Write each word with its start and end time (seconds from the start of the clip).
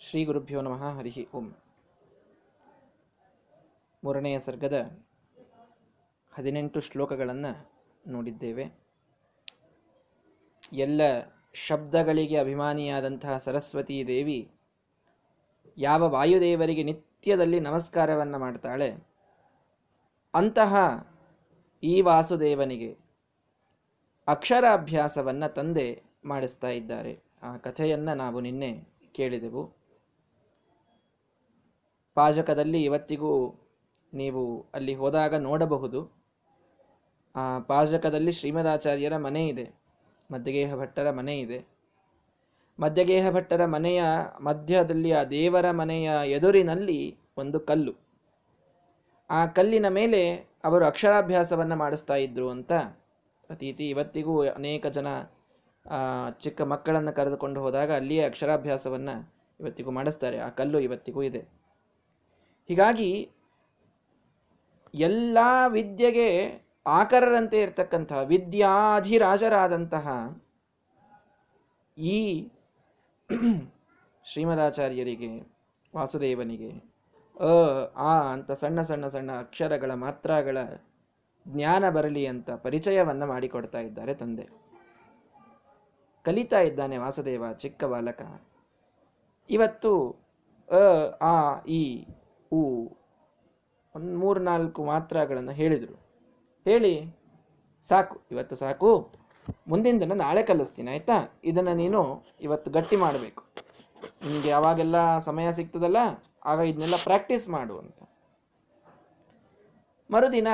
ಶ್ರೀ 0.00 0.24
ಗುರುಭ್ಯೋ 0.24 0.60
ನಮಃ, 0.60 0.82
ಹರಿ 0.96 1.12
ಓಂ. 1.34 1.46
ಮೂರನೆಯ 4.02 4.38
ಸರ್ಗದ 4.38 4.76
ಹದಿನೆಂಟು 6.32 6.80
ಶ್ಲೋಕಗಳನ್ನು 6.80 7.50
ನೋಡಿದ್ದೇವೆ. 8.06 8.64
ಎಲ್ಲ 10.72 11.00
ಶಬ್ದಗಳಿಗೆ 11.66 12.36
ಅಭಿಮಾನಿಯಾದಂತಹ 12.36 13.36
ಸರಸ್ವತಿ 13.36 13.96
ದೇವಿ 14.06 14.38
ಯಾವ 15.78 16.10
ವಾಯುದೇವರಿಗೆ 16.10 16.82
ನಿತ್ಯದಲ್ಲಿ 16.82 17.60
ನಮಸ್ಕಾರವನ್ನು 17.60 18.38
ಮಾಡ್ತಾಳೆ, 18.38 18.90
ಅಂತಹ 20.34 20.74
ಈ 21.82 22.00
ವಾಸುದೇವನಿಗೆ 22.00 22.92
ಅಕ್ಷರಾಭ್ಯಾಸವನ್ನು 24.28 25.54
ತಂದೆ 25.54 25.88
ಮಾಡಿಸ್ತಾ 26.24 26.68
ಇದ್ದಾರೆ. 26.68 27.14
ಆ 27.42 27.56
ಕಥೆಯನ್ನು 27.56 28.14
ನಾವು 28.14 28.40
ನಿನ್ನೆ 28.40 28.72
ಕೇಳಿದೆವು. 29.14 29.77
ಪಾಜಕದಲ್ಲಿ 32.18 32.80
ಇವತ್ತಿಗೂ 32.84 33.32
ನೀವು 34.12 34.42
ಅಲ್ಲಿ 34.74 34.94
ಹೋದಾಗ 34.94 35.34
ನೋಡಬಹುದು. 35.48 36.00
ಆ 37.34 37.44
ಪಾಜಕದಲ್ಲಿ 37.70 38.32
ಶ್ರೀಮದಾಚಾರ್ಯರ 38.32 39.16
ಮನೆ 39.26 39.42
ಇದೆ, 39.48 39.66
ಮಧ್ಯಗೇಹ 40.30 40.70
ಭಟ್ಟರ 40.80 41.08
ಮನೆ 41.18 41.34
ಇದೆ. 41.40 41.58
ಮಧ್ಯಗೇಹ 42.78 43.26
ಭಟ್ಟರ 43.30 43.62
ಮನೆಯ 43.66 44.02
ಮಧ್ಯದಲ್ಲಿ 44.40 45.10
ಆ 45.12 45.22
ದೇವರ 45.36 45.66
ಮನೆಯ 45.80 46.10
ಎದುರಿನಲ್ಲಿ 46.36 47.00
ಒಂದು 47.36 47.58
ಕಲ್ಲು. 47.60 47.94
ಆ 49.30 49.40
ಕಲ್ಲಿನ 49.56 49.88
ಮೇಲೆ 49.98 50.20
ಅವರು 50.64 50.84
ಅಕ್ಷರಾಭ್ಯಾಸವನ್ನು 50.86 51.76
ಮಾಡಿಸ್ತಾ 51.76 52.16
ಇದ್ರು 52.26 52.46
ಅಂತ 52.50 52.72
ಪ್ರತೀತಿ. 53.50 53.84
ಇವತ್ತಿಗೂ 53.88 54.34
ಅನೇಕ 54.50 54.86
ಜನ 54.96 55.08
ಚಿಕ್ಕ 56.40 56.60
ಮಕ್ಕಳನ್ನು 56.72 57.12
ಕರೆದುಕೊಂಡು 57.18 57.58
ಹೋದಾಗ 57.64 57.90
ಅಲ್ಲಿಯೇ 57.92 58.24
ಅಕ್ಷರಾಭ್ಯಾಸವನ್ನು 58.24 59.14
ಇವತ್ತಿಗೂ 59.60 59.90
ಮಾಡಿಸ್ತಾರೆ. 59.90 60.38
ಆ 60.46 60.48
ಕಲ್ಲು 60.58 60.80
ಇವತ್ತಿಗೂ 60.80 61.22
ಇದೆ. 61.22 61.42
ಹೀಗಾಗಿ 62.68 63.30
ಎಲ್ಲ 64.94 65.38
ವಿದ್ಯೆಗೆ 65.68 66.58
ಆಕರರಂತೆ 66.86 67.60
ಇರತಕ್ಕಂತಹ 67.60 68.18
ವಿದ್ಯಾಧಿರಾಜರಾದಂತಹ 68.18 70.38
ಈ 71.98 72.48
ಶ್ರೀಮದಾಚಾರ್ಯರಿಗೆ, 74.24 75.58
ವಾಸುದೇವನಿಗೆ, 75.96 76.98
ಅ, 77.40 77.48
ಆ 77.96 78.32
ಅಂತ 78.32 78.52
ಸಣ್ಣ 78.52 78.82
ಸಣ್ಣ 78.82 79.06
ಸಣ್ಣ 79.06 79.32
ಅಕ್ಷರಗಳ 79.32 79.94
ಮಾತ್ರಗಳ 79.94 80.58
ಜ್ಞಾನ 81.48 81.90
ಬರಲಿ 81.90 82.26
ಅಂತ 82.26 82.50
ಪರಿಚಯವನ್ನ 82.50 83.24
ಮಾಡಿಕೊಡ್ತಾ 83.24 83.78
ಇದ್ದಾರೆ 83.78 84.14
ತಂದೆ. 84.14 84.48
ಕಲಿತಾ 86.22 86.60
ಇದ್ದಾನೆ 86.60 86.98
ವಾಸುದೇವ 86.98 87.52
ಚಿಕ್ಕ 87.52 87.84
ಬಾಲಕ. 87.84 88.42
ಇವತ್ತು, 89.50 90.16
ಅ, 90.70 90.80
ಆ, 91.20 91.60
ಈ 91.60 92.06
ಉ 92.52 92.60
ಒಂದು 93.94 94.18
ಮೂರು 94.18 94.40
ನಾಲ್ಕು 94.40 94.84
ಮಾತ್ರಗಳನ್ನು 94.84 95.52
ಹೇಳಿದರು. 95.52 95.96
ಹೇಳಿ. 96.64 97.18
ಸಾಕು, 97.88 98.20
ಇವತ್ತು 98.30 98.56
ಸಾಕು. 98.56 99.12
ಮುಂದಿನ 99.68 100.00
ದಿನ 100.00 100.12
ನಾಳೆ 100.12 100.42
ಕಲಿಸ್ತೀನಿ, 100.42 100.90
ಆಯಿತಾ? 100.90 101.40
ಇದನ್ನು 101.44 101.74
ನೀನು 101.74 102.24
ಇವತ್ತು 102.40 102.70
ಗಟ್ಟಿ 102.70 102.96
ಮಾಡಬೇಕು. 102.96 103.44
ನಿಮಗೆ 104.26 104.48
ಯಾವಾಗೆಲ್ಲ 104.48 105.18
ಸಮಯ 105.18 105.52
ಸಿಗ್ತದಲ್ಲ, 105.52 105.96
ಆಗ 106.44 106.58
ಇದನ್ನೆಲ್ಲ 106.58 106.94
ಪ್ರಾಕ್ಟೀಸ್ 107.04 107.48
ಮಾಡು 107.48 107.78
ಅಂತ. 107.78 108.02
ಮರುದಿನ, 110.10 110.48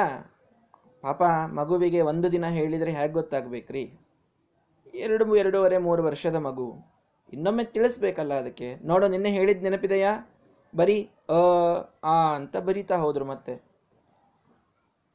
ಪಾಪ 1.02 1.22
ಮಗುವಿಗೆ 1.46 2.00
ಒಂದು 2.00 2.32
ದಿನ 2.32 2.48
ಹೇಳಿದರೆ 2.48 2.92
ಹೇಗೆ 2.92 3.12
ಗೊತ್ತಾಗಬೇಕ್ರಿ? 3.12 3.92
ಎರಡು, 4.94 5.36
ಎರಡೂವರೆ, 5.36 5.78
ಮೂರು 5.78 6.04
ವರ್ಷದ 6.04 6.34
ಮಗು. 6.34 6.94
ಇನ್ನೊಮ್ಮೆ 7.32 7.64
ತಿಳಿಸ್ಬೇಕಲ್ಲ 7.64 8.34
ಅದಕ್ಕೆ. 8.34 8.76
ನೋಡು, 8.84 9.08
ನಿನ್ನೆ 9.08 9.30
ಹೇಳಿದ 9.30 9.62
ನೆನಪಿದೆಯಾ? 9.62 10.33
ಬರೀ 10.76 11.10
ಅ, 11.28 11.40
ಆ 12.04 12.34
ಅಂತ 12.34 12.56
ಬರಿತಾ 12.56 12.96
ಹೋದ್ರು 12.96 13.24
ಮತ್ತೆ. 13.24 13.54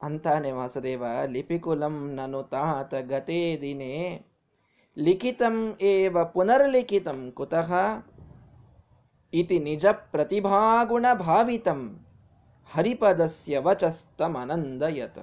ಅಂತಾನೆ 0.02 0.52
ವಾಸುದೇವ, 0.52 1.06
ಲಿಪಿಕುಲಂ 1.26 2.16
ನನು 2.16 2.44
ತಾತ 2.44 2.94
ಗತೇ 2.94 3.58
ದಿನೇ. 3.62 4.26
ಲಿಖಿತಂ 4.98 5.78
ಏವ 5.82 6.26
ಪುನರ್ಲಿಖಿತಂ 6.26 7.32
ಕುತಃ 7.32 7.72
ಇತಿ 9.34 9.60
ನಿಜ 9.60 9.86
ಪ್ರತಿಭಾಗುಣ 10.12 11.06
ಭಾವಿತಂ 11.14 12.06
ಹರಿಪದಸ್ಯ 12.70 13.60
ವಚಸ್ತಮನಂದಯತ್. 13.60 15.22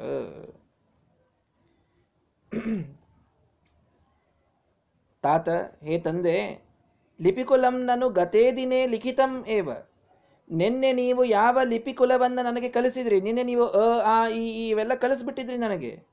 ತಾತ, 5.25 5.49
ಹೇ 5.83 5.99
ತಂದೆ, 5.99 6.37
ಲಿಪಿಕುಲಂ 7.21 7.85
ನನು 7.85 8.09
ಗತೇ 8.11 8.53
ದಿನೇ 8.53 8.87
ಲಿಖಿತಂ 8.87 9.45
ಏವ? 9.47 9.71
ನಿನ್ನೆ 10.51 10.93
ನೀವು 10.93 11.25
ಯಾವ 11.25 11.55
ಲಿಪಿ 11.55 11.71
ಲಿಪಿಕುಲವನ್ನು 11.71 12.45
ನನಗೆ 12.45 12.69
ಕಲಿಸಿದ್ರಿ? 12.69 13.21
ನಿನ್ನೆ 13.21 13.43
ನೀವು 13.43 13.67
ಅ, 13.67 14.03
ಆ, 14.05 14.29
ಇ 14.29 14.69
ಇವೆಲ್ಲ 14.69 14.95
ಕಲಿಸ್ಬಿಟ್ಟಿದ್ರಿ 14.95 15.57
ನನಗೆ. 15.57 16.05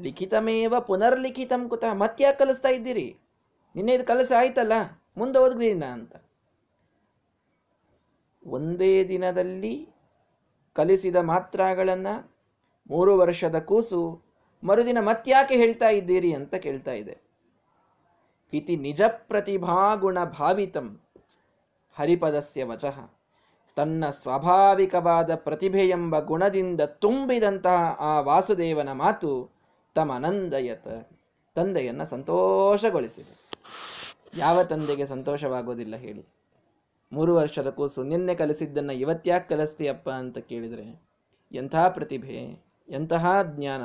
ಲಿಖಿತಮೇವ 0.00 0.80
ಪುನರ್ಲಿಖಿತಂ 0.80 1.68
ಕುತ 1.68 1.84
ಮತ್ಯಾಕೆ 1.92 2.38
ಕಲಿಸ್ತಾ 2.38 2.68
ಇದ್ದೀರಿ? 2.68 3.16
ನಿನ್ನೆ 3.76 3.94
ಇದು 3.94 4.04
ಕಲಸ 4.04 4.32
ಆಯ್ತಲ್ಲ, 4.38 4.72
ಮುಂದೆ 5.16 5.38
ಓದ್ಬಿಡಿನ 5.38 5.84
ಅಂತ. 5.84 6.16
ಒಂದೇ 8.46 9.04
ದಿನದಲ್ಲಿ 9.08 9.88
ಕಲಿಸಿದ 10.74 11.16
ಮಾತ್ರಗಳನ್ನ 11.16 12.06
ಮೂರು 12.90 13.18
ವರ್ಷದ 13.18 13.58
ಕೂಸು 13.58 14.22
ಮರುದಿನ 14.64 14.98
ಮತ್ಯಾಕೆ 15.00 15.54
ಹೇಳ್ತಾ 15.54 15.88
ಇದ್ದೀರಿ 15.88 16.32
ಅಂತ 16.32 16.54
ಕೇಳ್ತಾ 16.54 16.92
ಇದೆ. 16.92 17.18
ಇತಿ 18.52 18.76
ನಿಜ 18.76 19.02
ಪ್ರತಿಭಾಗುಣ 19.08 20.24
ಭಾವಿತಂ 20.24 21.00
ಹರಿಪದಸ್ಯ 21.92 22.64
ವಚಃ. 22.64 23.21
ತನ್ನ 23.76 24.10
ಸ್ವಾಭಾವಿಕವಾದ 24.10 25.34
ಪ್ರತಿಭೆ 25.34 25.88
ಎಂಬ 25.88 26.20
ಗುಣದಿಂದ 26.20 26.80
ತುಂಬಿದಂತಹ 26.80 27.96
ಆ 27.98 28.20
ವಾಸುದೇವನ 28.20 28.92
ಮಾತು 28.92 29.50
ತಮನಂದಯತ, 29.94 30.88
ತಂದೆಯನ್ನು 31.54 32.04
ಸಂತೋಷಗೊಳಿಸಿದೆ. 32.04 33.50
ಯಾವ 34.36 34.62
ತಂದೆಗೆ 34.62 35.06
ಸಂತೋಷವಾಗೋದಿಲ್ಲ 35.06 35.96
ಹೇಳಿ. 35.96 36.26
ಮೂರು 37.12 37.34
ವರ್ಷದ 37.34 37.70
ಕೂಸು 37.70 38.02
ನಿನ್ನೆ 38.02 38.34
ಕಲಿಸಿದ್ದನ್ನು 38.34 38.92
ಇವತ್ತ್ಯಾಕೆ 38.92 39.54
ಕಲಿಸ್ತೀಯಪ್ಪ 39.54 40.10
ಅಂತ 40.10 40.38
ಕೇಳಿದರೆ, 40.38 41.02
ಎಂಥ 41.52 41.76
ಪ್ರತಿಭೆ, 41.76 42.62
ಎಂತಹ 42.88 43.42
ಜ್ಞಾನ, 43.42 43.82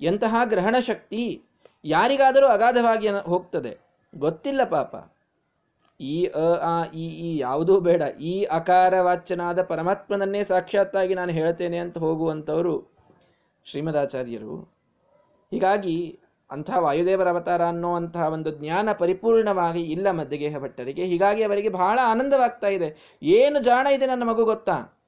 ಎಂತಹ 0.00 0.34
ಗ್ರಹಣ 0.44 0.76
ಶಕ್ತಿ 0.86 1.42
ಯಾರಿಗಾದರೂ 1.84 2.46
ಅಗಾಧವಾಗಿ 2.46 3.08
ಹೋಗ್ತದೆ. 3.08 3.78
ಗೊತ್ತಿಲ್ಲ 4.14 4.64
ಪಾಪ. 4.64 4.96
ಈ 6.00 6.26
ಅ, 6.26 6.54
ಆ 6.62 6.84
ಇ 6.84 7.08
ಈ 7.08 7.38
ಯಾವುದೂ 7.38 7.80
ಬೇಡ. 7.80 8.02
ಈ 8.20 8.44
ಅಕಾರ 8.44 9.00
ವಾಚ್ಯನಾದ 9.00 9.62
ಪರಮಾತ್ಮನನ್ನೇ 9.62 10.42
ಸಾಕ್ಷಾತ್ತಾಗಿ 10.42 11.14
ನಾನು 11.14 11.32
ಹೇಳ್ತೇನೆ 11.32 11.78
ಅಂತ 11.78 11.98
ಹೋಗುವಂಥವರು 11.98 13.00
ಶ್ರೀಮದಾಚಾರ್ಯರು. 13.64 14.80
ಹೀಗಾಗಿ 15.52 16.20
ಅಂಥ 16.50 16.70
ವಾಯುದೇವರ 16.78 17.28
ಅವತಾರ 17.28 17.66
ಅನ್ನುವಂತಹ 17.66 18.22
ಒಂದು 18.22 18.50
ಜ್ಞಾನ 18.50 18.92
ಪರಿಪೂರ್ಣವಾಗಿ 18.92 19.82
ಇಲ್ಲ 19.82 20.10
ಮಧ್ಯಗೇಹ 20.10 20.58
ಭಟ್ಟರಿಗೆ. 20.58 21.04
ಹೀಗಾಗಿ 21.04 21.42
ಅವರಿಗೆ 21.42 21.68
ಬಹಳ 21.68 21.98
ಆನಂದವಾಗ್ತಾ 22.02 22.68
ಇದೆ. 22.68 23.18
ಏನು 23.22 23.62
ಜಾಣ 23.62 23.86
ಇದೆ 23.86 24.06
ನನ್ನ 24.06 24.22
ಮಗು 24.22 24.44
ಗೊತ್ತಾ? 24.44 25.00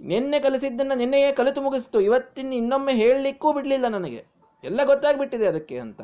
ನಿನ್ನೆ 0.00 0.38
ಕಲಿಸಿದ್ದನ್ನು 0.40 0.94
ನಿನ್ನೆಯೇ 0.94 1.32
ಕಲಿತು 1.32 1.62
ಮುಗಿಸ್ತು. 1.62 2.00
ಇವತ್ತಿನ 2.00 2.52
ಇನ್ನೊಮ್ಮೆ 2.52 2.92
ಹೇಳಲಿಕ್ಕೂ 2.92 3.52
ಬಿಡಲಿಲ್ಲ 3.52 3.88
ನನಗೆ. 3.88 4.24
ಎಲ್ಲ 4.64 4.80
ಗೊತ್ತಾಗ್ಬಿಟ್ಟಿದೆ 4.84 5.46
ಅದಕ್ಕೆ 5.46 5.78
ಅಂತ. 5.78 6.00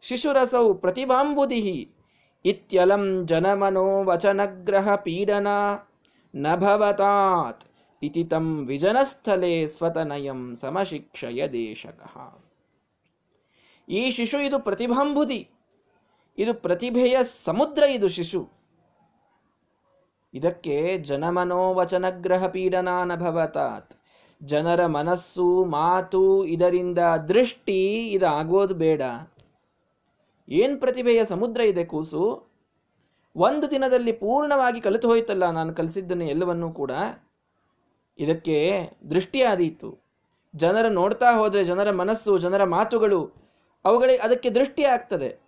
ಶಿಶುರಸವು 0.00 0.74
ಪ್ರತಿಭಾಂಬುದಿಹಿ. 0.74 2.01
ಇತ್ಯಲಂ 2.44 3.26
ಜನಮನೋ 3.26 4.04
ವಚನಗ್ರಹ 4.04 4.94
ಪೀಡನ 4.96 5.46
ನಭವತಾತ್ 6.34 7.64
ಇತಿ 8.02 8.24
ತಂ 8.24 8.66
ವಿಜನಸ್ಥಲೆ 8.66 9.66
ಸ್ವತನಯಂ 9.66 10.54
ಸಮಶಿಕ್ಷಯ 10.54 11.48
ದೇಶಕಃ 11.48 12.42
ಈ 13.88 14.10
ಶಿಶು 14.10 14.38
ಇದು 14.40 14.58
ಪ್ರತಿಭಾಂಬುದಿ. 14.58 15.48
ಇದು 16.38 16.54
ಪ್ರತಿಭೆಯ 16.54 17.16
ಸಮುದ್ರ 17.44 17.82
ಇದು 17.82 18.08
ಶಿಶು. 18.08 18.48
ಇದಕ್ಕೆ 20.34 20.98
ಜನಮನೋವಚನಗ್ರಹ 20.98 22.46
ಪೀಡನಾನಭವತಾತ್ 22.46 23.94
ಜನರ 24.42 24.86
ಮನಸ್ಸು, 24.86 25.64
ಮಾತು, 25.64 26.44
ಇದರಿಂದ 26.44 26.98
ದೃಷ್ಟಿ 27.28 28.10
ಇದಾಗೋದು 28.10 28.74
ಬೇಡ. 28.74 29.02
ಏನ್ 30.48 30.80
ಪ್ರತಿಭೆಯ 30.80 31.24
ಸಮುದ್ರ 31.24 31.60
ಇದೆ 31.60 31.84
ಕೂಸು? 31.84 32.48
ಒಂದು 33.36 33.70
ದಿನದಲ್ಲಿ 33.70 34.12
ಪೂರ್ಣವಾಗಿ 34.12 34.80
ಕಲಿತು 34.80 35.08
ಹೋಯ್ತಲ್ಲ 35.08 35.50
ನಾನು 35.50 35.74
ಕಲಿಸಿದ್ದನ್ನು 35.74 36.24
ಎಲ್ಲವನ್ನೂ 36.24 36.72
ಕೂಡ. 36.72 36.90
ಇದಕ್ಕೆ 38.18 38.56
ದೃಷ್ಟಿಯಾದೀತು 39.10 39.98
ಜನರ 40.54 40.86
ನೋಡ್ತಾ 40.88 41.38
ಹೋದರೆ 41.38 41.64
ಜನರ 41.64 41.90
ಮನಸ್ಸು, 41.90 42.38
ಜನರ 42.38 42.64
ಮಾತುಗಳು 42.64 43.20
ಅವುಗಳಿಗೆ 43.84 44.18
ಅದಕ್ಕೆ 44.18 44.50
ದೃಷ್ಟಿ 44.50 44.84
ಆಗ್ತದೆ. 44.84 45.40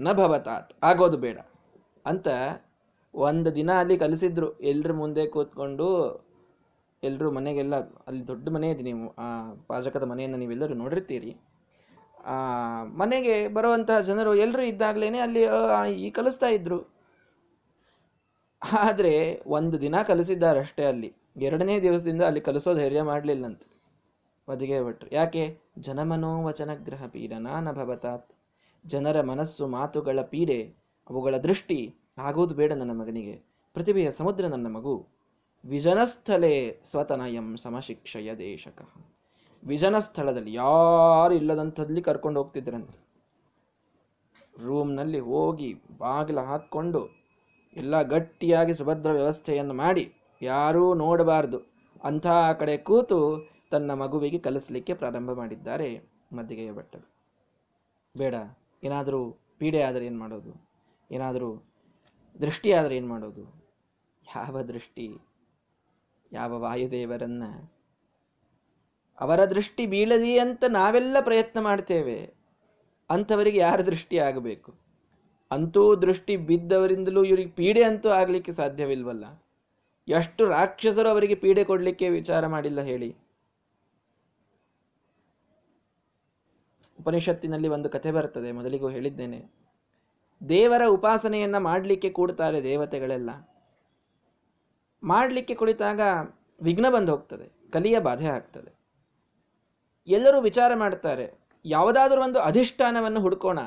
ನ 0.00 0.12
ಭವತಾತ್, 0.12 0.72
ಆಗೋದು 0.82 1.16
ಬೇಡ. 1.16 1.38
ಅಂತ 2.06 2.28
ಒಂದು 3.14 3.54
ದಿನ 3.54 3.70
ಅಲ್ಲಿ 3.78 3.98
ಕಲಿಸಿದ್ರು. 3.98 4.58
ಎಲ್ಲರೂ 4.60 4.94
ಮುಂದೆ 4.94 5.26
ಕೂತ್ಕೊಂಡು 5.26 5.86
ಎಲ್ಲರೂ 7.02 7.30
ಮನೆಗೆಲ್ಲ, 7.30 7.76
ಅಲ್ಲಿ 7.76 8.26
ದೊಡ್ಡ 8.26 8.48
ಮನೆ 8.48 8.70
ಇದೆ 8.70 8.82
ನೀವು, 8.82 9.14
ಆ 9.18 9.52
ಪಾಜಕದ 9.68 10.02
ಮನೆಯನ್ನು 10.02 10.38
ನೀವೆಲ್ಲರೂ 10.38 10.74
ನೋಡಿರ್ತೀರಿ. 10.74 11.36
ಮನೆಗೆ 12.84 13.48
ಬರುವಂತಹ 13.48 14.00
ಜನರು 14.00 14.34
ಎಲ್ಲರೂ 14.34 14.62
ಇದ್ದಾಗ್ಲೇನೆ 14.62 15.18
ಅಲ್ಲಿ 15.18 15.42
ಈ 15.92 16.10
ಕಲಿಸ್ತಾ 16.10 16.46
ಇದ್ರು. 16.46 16.88
ಆದರೆ 18.78 19.42
ಒಂದು 19.46 19.80
ದಿನ 19.80 20.02
ಕಲಿಸಿದ್ದಾರಷ್ಟೇ 20.02 20.84
ಅಲ್ಲಿ. 20.84 21.12
ಎರಡನೇ 21.36 21.80
ದಿವಸದಿಂದ 21.80 22.22
ಅಲ್ಲಿ 22.22 22.40
ಕಲಿಸೋ 22.40 22.74
ಧೈರ್ಯ 22.74 23.02
ಮಾಡಲಿಲ್ಲಂತೆ. 23.02 23.66
ಒದಿಗೆ 24.48 24.84
ಭಟ್ರು 24.84 25.14
ಯಾಕೆ? 25.14 25.58
ಜನಮನೋವಚನ 25.78 26.74
ಗ್ರಹ 26.74 27.06
ಪೀಡ 27.06 27.32
ಭವತಾತ್. 27.72 28.28
ಜನರ 28.86 29.22
ಮನಸ್ಸು 29.22 29.66
ಮಾತುಗಳ 29.66 30.20
ಪೀಡೆ, 30.22 30.74
ಅವುಗಳ 31.10 31.36
ದೃಷ್ಟಿ 31.36 31.94
ಆಗೋದು 32.18 32.54
ಬೇಡ 32.54 32.72
ನನ್ನ 32.72 33.00
ಮಗನಿಗೆ. 33.00 33.42
ಪ್ರತಿಭೆಯ 33.72 34.10
ಸಮುದ್ರ 34.10 34.46
ನನ್ನ 34.46 34.66
ಮಗು. 34.66 35.06
ವಿಜನಸ್ಥಲೇ 35.64 36.80
ಸ್ವತನಯಂ 36.84 37.56
ಸಮಶಿಕ್ಷಯ 37.56 38.34
ದೇಶಕ 38.34 38.88
ವಿಜನ 39.62 39.98
ಸ್ಥಳದಲ್ಲಿ 39.98 40.52
ಯಾರು 40.54 41.34
ಇಲ್ಲದಂಥದ್ಲಿ 41.34 42.02
ಕರ್ಕೊಂಡು 42.02 42.42
ಹೋಗ್ತಿದ್ರಂತೆ. 42.42 42.96
ರೂಮ್ನಲ್ಲಿ 44.62 45.20
ಹೋಗಿ 45.20 45.74
ಬಾಗಿಲ 45.98 46.40
ಹಾಕ್ಕೊಂಡು 46.40 47.02
ಎಲ್ಲ 47.76 48.02
ಗಟ್ಟಿಯಾಗಿ 48.02 48.74
ಸುಭದ್ರ 48.74 49.10
ವ್ಯವಸ್ಥೆಯನ್ನು 49.12 49.74
ಮಾಡಿ 49.74 50.12
ಯಾರೂ 50.42 50.94
ನೋಡಬಾರದು. 50.94 51.58
ಅಂಥ 52.04 52.26
ಕಡೆ 52.58 52.76
ಕೂತು 52.76 53.18
ತನ್ನ 53.70 53.90
ಮಗುವಿಗೆ 53.94 54.38
ಕಲಿಸಲಿಕ್ಕೆ 54.38 54.94
ಪ್ರಾರಂಭ 54.94 55.30
ಮಾಡಿದ್ದಾರೆ 55.30 55.88
ಮದ್ದಿಗೆಯ 56.32 56.72
ಭಟ್ಟರು. 56.72 57.06
ಬೇಡ, 58.16 58.34
ಏನಾದರೂ 58.84 59.20
ಪೀಡೆ 59.58 59.82
ಆದರೆ 59.82 60.06
ಏನು 60.06 60.18
ಮಾಡೋದು? 60.18 60.52
ಏನಾದರೂ 61.10 61.50
ದೃಷ್ಟಿ 62.40 62.72
ಆದರೆ 62.72 62.96
ಏನು 62.96 63.08
ಮಾಡೋದು? 63.08 63.44
ಯಾವ 64.36 64.62
ದೃಷ್ಟಿ? 64.62 65.06
ಯಾವ 66.32 66.60
ವಾಯುದೇವರನ್ನ 66.60 67.44
ಅವರ 69.20 69.44
ದೃಷ್ಟಿ 69.44 69.86
ಬೀಳದಿ 69.86 70.38
ಅಂತ 70.38 70.64
ನಾವೆಲ್ಲ 70.68 71.16
ಪ್ರಯತ್ನ 71.20 71.60
ಮಾಡ್ತೇವೆ. 71.60 72.34
ಅಂಥವರಿಗೆ 73.10 73.58
ಯಾರ 73.58 73.80
ದೃಷ್ಟಿ 73.80 74.18
ಆಗಬೇಕು? 74.18 74.74
ಅಂತೂ 75.50 75.96
ದೃಷ್ಟಿ 75.96 76.36
ಬಿದ್ದವರಿಂದಲೂ 76.36 77.24
ಇವರಿಗೆ 77.24 77.50
ಪೀಡೆ 77.50 77.82
ಅಂತೂ 77.82 78.08
ಆಗಲಿಕ್ಕೆ 78.08 78.52
ಸಾಧ್ಯವಿಲ್ವಲ್ಲ? 78.52 79.42
ಎಷ್ಟು 80.08 80.48
ರಾಕ್ಷಸರು 80.48 81.08
ಅವರಿಗೆ 81.08 81.34
ಪೀಡೆ 81.34 81.64
ಕೊಡಲಿಕ್ಕೆ 81.64 82.08
ವಿಚಾರ 82.08 82.46
ಮಾಡಿಲ್ಲ 82.46 82.80
ಹೇಳಿ. 82.80 83.16
ಉಪನಿಷತ್ತಿನಲ್ಲಿ 86.98 87.68
ಒಂದು 87.68 87.88
ಕಥೆ 87.90 88.10
ಬರ್ತದೆ, 88.10 88.52
ಮೊದಲಿಗೂ 88.52 88.88
ಹೇಳಿದ್ದೇನೆ. 88.88 89.50
ದೇವರ 90.48 90.82
ಉಪಾಸನೆಯನ್ನ 90.86 91.58
ಮಾಡಲಿಕ್ಕೆ 91.58 92.10
ಕೂಡ್ತಾರೆ 92.10 92.62
ದೇವತೆಗಳೆಲ್ಲ. 92.62 93.30
ಮಾಡಲಿಕ್ಕೆ 95.02 95.54
ಕುಳಿತಾಗ 95.54 96.00
ವಿಘ್ನ 96.62 96.86
ಬಂದು 96.90 97.12
ಹೋಗ್ತದೆ, 97.12 97.70
ಕಲಿಯ 97.72 97.98
ಬಾಧೆ 97.98 98.26
ಆಗ್ತದೆ. 98.26 98.79
ಎಲ್ಲರೂ 100.06 100.40
ವಿಚಾರ 100.40 100.74
ಮಾಡ್ತಾರೆ 100.74 101.32
ಯಾವುದಾದ್ರೂ 101.64 102.22
ಒಂದು 102.22 102.40
ಅಧಿಷ್ಠಾನವನ್ನು 102.40 103.20
ಹುಡುಕೋಣ. 103.20 103.58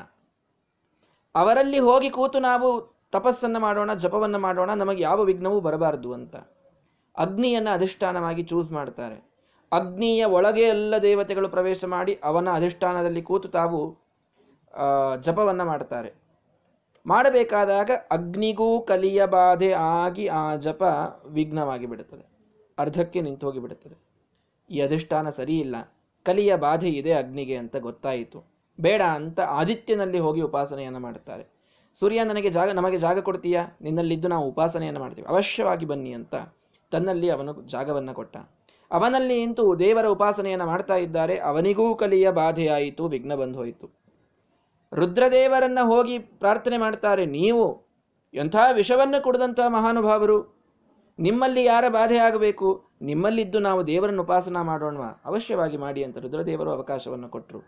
ಅವರಲ್ಲಿ 1.34 1.78
ಹೋಗಿ 1.78 2.10
ಕೂತು 2.10 2.38
ನಾವು 2.40 2.68
ತಪಸ್ಸನ್ನು 3.12 3.60
ಮಾಡೋಣ, 3.60 3.94
ಜಪವನ್ನು 3.94 4.38
ಮಾಡೋಣ, 4.38 4.74
ನಮಗೆ 4.74 5.02
ಯಾವ 5.02 5.22
ವಿಘ್ನವೂ 5.22 5.60
ಬರಬಾರದು 5.60 6.12
ಅಂತ. 6.12 6.36
ಅಗ್ನಿಯನ್ನು 7.16 7.70
ಅಧಿಷ್ಠಾನವಾಗಿ 7.70 8.42
ಚೂಸ್ 8.42 8.72
ಮಾಡ್ತಾರೆ. 8.72 9.30
ಅಗ್ನಿಯ 9.72 10.24
ಒಳಗೆ 10.24 10.62
ಎಲ್ಲ 10.62 10.98
ದೇವತೆಗಳು 10.98 11.48
ಪ್ರವೇಶ 11.48 11.84
ಮಾಡಿ 11.84 12.20
ಅವನ 12.24 12.50
ಅಧಿಷ್ಠಾನದಲ್ಲಿ 12.52 13.22
ಕೂತು 13.22 13.48
ತಾವು 13.48 13.98
ಜಪವನ್ನು 15.20 15.64
ಮಾಡ್ತಾರೆ. 15.64 16.14
ಮಾಡಬೇಕಾದಾಗ 17.06 17.90
ಅಗ್ನಿಗೂ 18.10 18.80
ಕಲಿಯ 18.82 19.26
ಬಾಧೆ 19.26 19.72
ಆಗಿ 19.72 20.26
ಆ 20.26 20.56
ಜಪ 20.56 20.82
ವಿಘ್ನವಾಗಿ 21.26 21.86
ಬಿಡುತ್ತದೆ. 21.86 22.24
ಅರ್ಧಕ್ಕೆ 22.78 23.20
ನಿಂತು 23.20 23.46
ಹೋಗಿ 23.46 23.58
ಬಿಡುತ್ತದೆ 23.58 23.96
ಈ 24.70 24.80
ಅಧಿಷ್ಠಾನ 24.80 25.28
ಸರಿ 25.28 25.58
ಇಲ್ಲ 25.58 25.76
ಕಲಿಯ 26.24 26.56
ಬಾಧೆ 26.56 26.88
ಇದೆ 26.88 27.12
ಅಗ್ನಿಗೆ 27.12 27.56
ಅಂತ 27.56 27.76
ಗೊತ್ತಾಯಿತು. 27.76 28.54
ಬೇಡ 28.80 29.02
ಅಂತ 29.02 29.40
ಆದಿತ್ಯನಲ್ಲಿ 29.40 30.18
ಹೋಗಿ 30.18 30.40
ಉಪಾಸನೆಯನ್ನು 30.40 30.98
ಮಾಡುತ್ತಾರೆ 30.98 31.54
ಸೂರ್ಯ, 31.94 32.24
ನನಗೆ 32.24 32.50
ಜಾಗ, 32.50 32.70
ನಮಗೆ 32.70 32.98
ಜಾಗ 32.98 33.18
ಕೊಡ್ತೀಯ? 33.18 33.60
ನಿನ್ನಲ್ಲಿದ್ದು 33.80 34.28
ನಾವು 34.28 34.48
ಉಪಾಸನೆಯನ್ನು 34.48 35.00
ಮಾಡ್ತೀವಿ. 35.00 35.28
ಅವಶ್ಯವಾಗಿ 35.28 35.86
ಬನ್ನಿ 35.86 36.12
ಅಂತ 36.12 36.34
ತನ್ನಲ್ಲಿ 36.90 37.30
ಅವನು 37.30 37.62
ಜಾಗವನ್ನು 37.62 38.14
ಕೊಟ್ಟ. 38.14 38.36
ಅವನಲ್ಲಿ 38.90 39.42
ಇಂತು 39.42 39.78
ದೇವರ 39.78 40.06
ಉಪಾಸನೆಯನ್ನು 40.06 40.66
ಮಾಡ್ತಾ 40.66 40.94
ಇದ್ದಾರೆ. 40.94 41.38
ಅವನಿಗೂ 41.38 41.94
ಕಲಿಯ 41.94 42.30
ಬಾಧೆಯಾಯಿತು 42.30 43.08
ವಿಘ್ನ 43.08 43.34
ಬಂದು 43.34 43.58
ಹೋಯಿತು. 43.58 43.90
ರುದ್ರದೇವರನ್ನ 44.94 45.78
ಹೋಗಿ 45.82 46.18
ಪ್ರಾರ್ಥನೆ 46.18 46.76
ಮಾಡ್ತಾರೆ. 46.76 47.26
ನೀವು 47.26 47.86
ಎಂಥ 48.34 48.56
ವಿಷವನ್ನು 48.72 49.22
ಕುಡಿದಂತಹ 49.22 49.68
ಮಹಾನುಭಾವರು? 49.68 50.53
ನಿಮ್ಮಲ್ಲಿ 51.18 51.64
ಯಾರ 51.64 51.84
ಬಾಧೆ 51.88 52.18
ಆಗಬೇಕು? 52.18 52.68
ನಿಮ್ಮಲ್ಲಿದ್ದು 53.02 53.58
ನಾವು 53.58 53.86
ದೇವರನ್ನು 53.86 54.22
ಉಪಾಸನ 54.22 54.60
ಮಾಡೋಣ 54.60 54.98
ಅವಶ್ಯವಾಗಿ 55.24 55.76
ಮಾಡಿ 55.76 56.04
ಅಂತ 56.04 56.18
ರುದ್ರದೇವರು 56.18 56.70
ಅವಕಾಶವನ್ನು 56.70 57.28
ಕೊಟ್ಟರು 57.28 57.60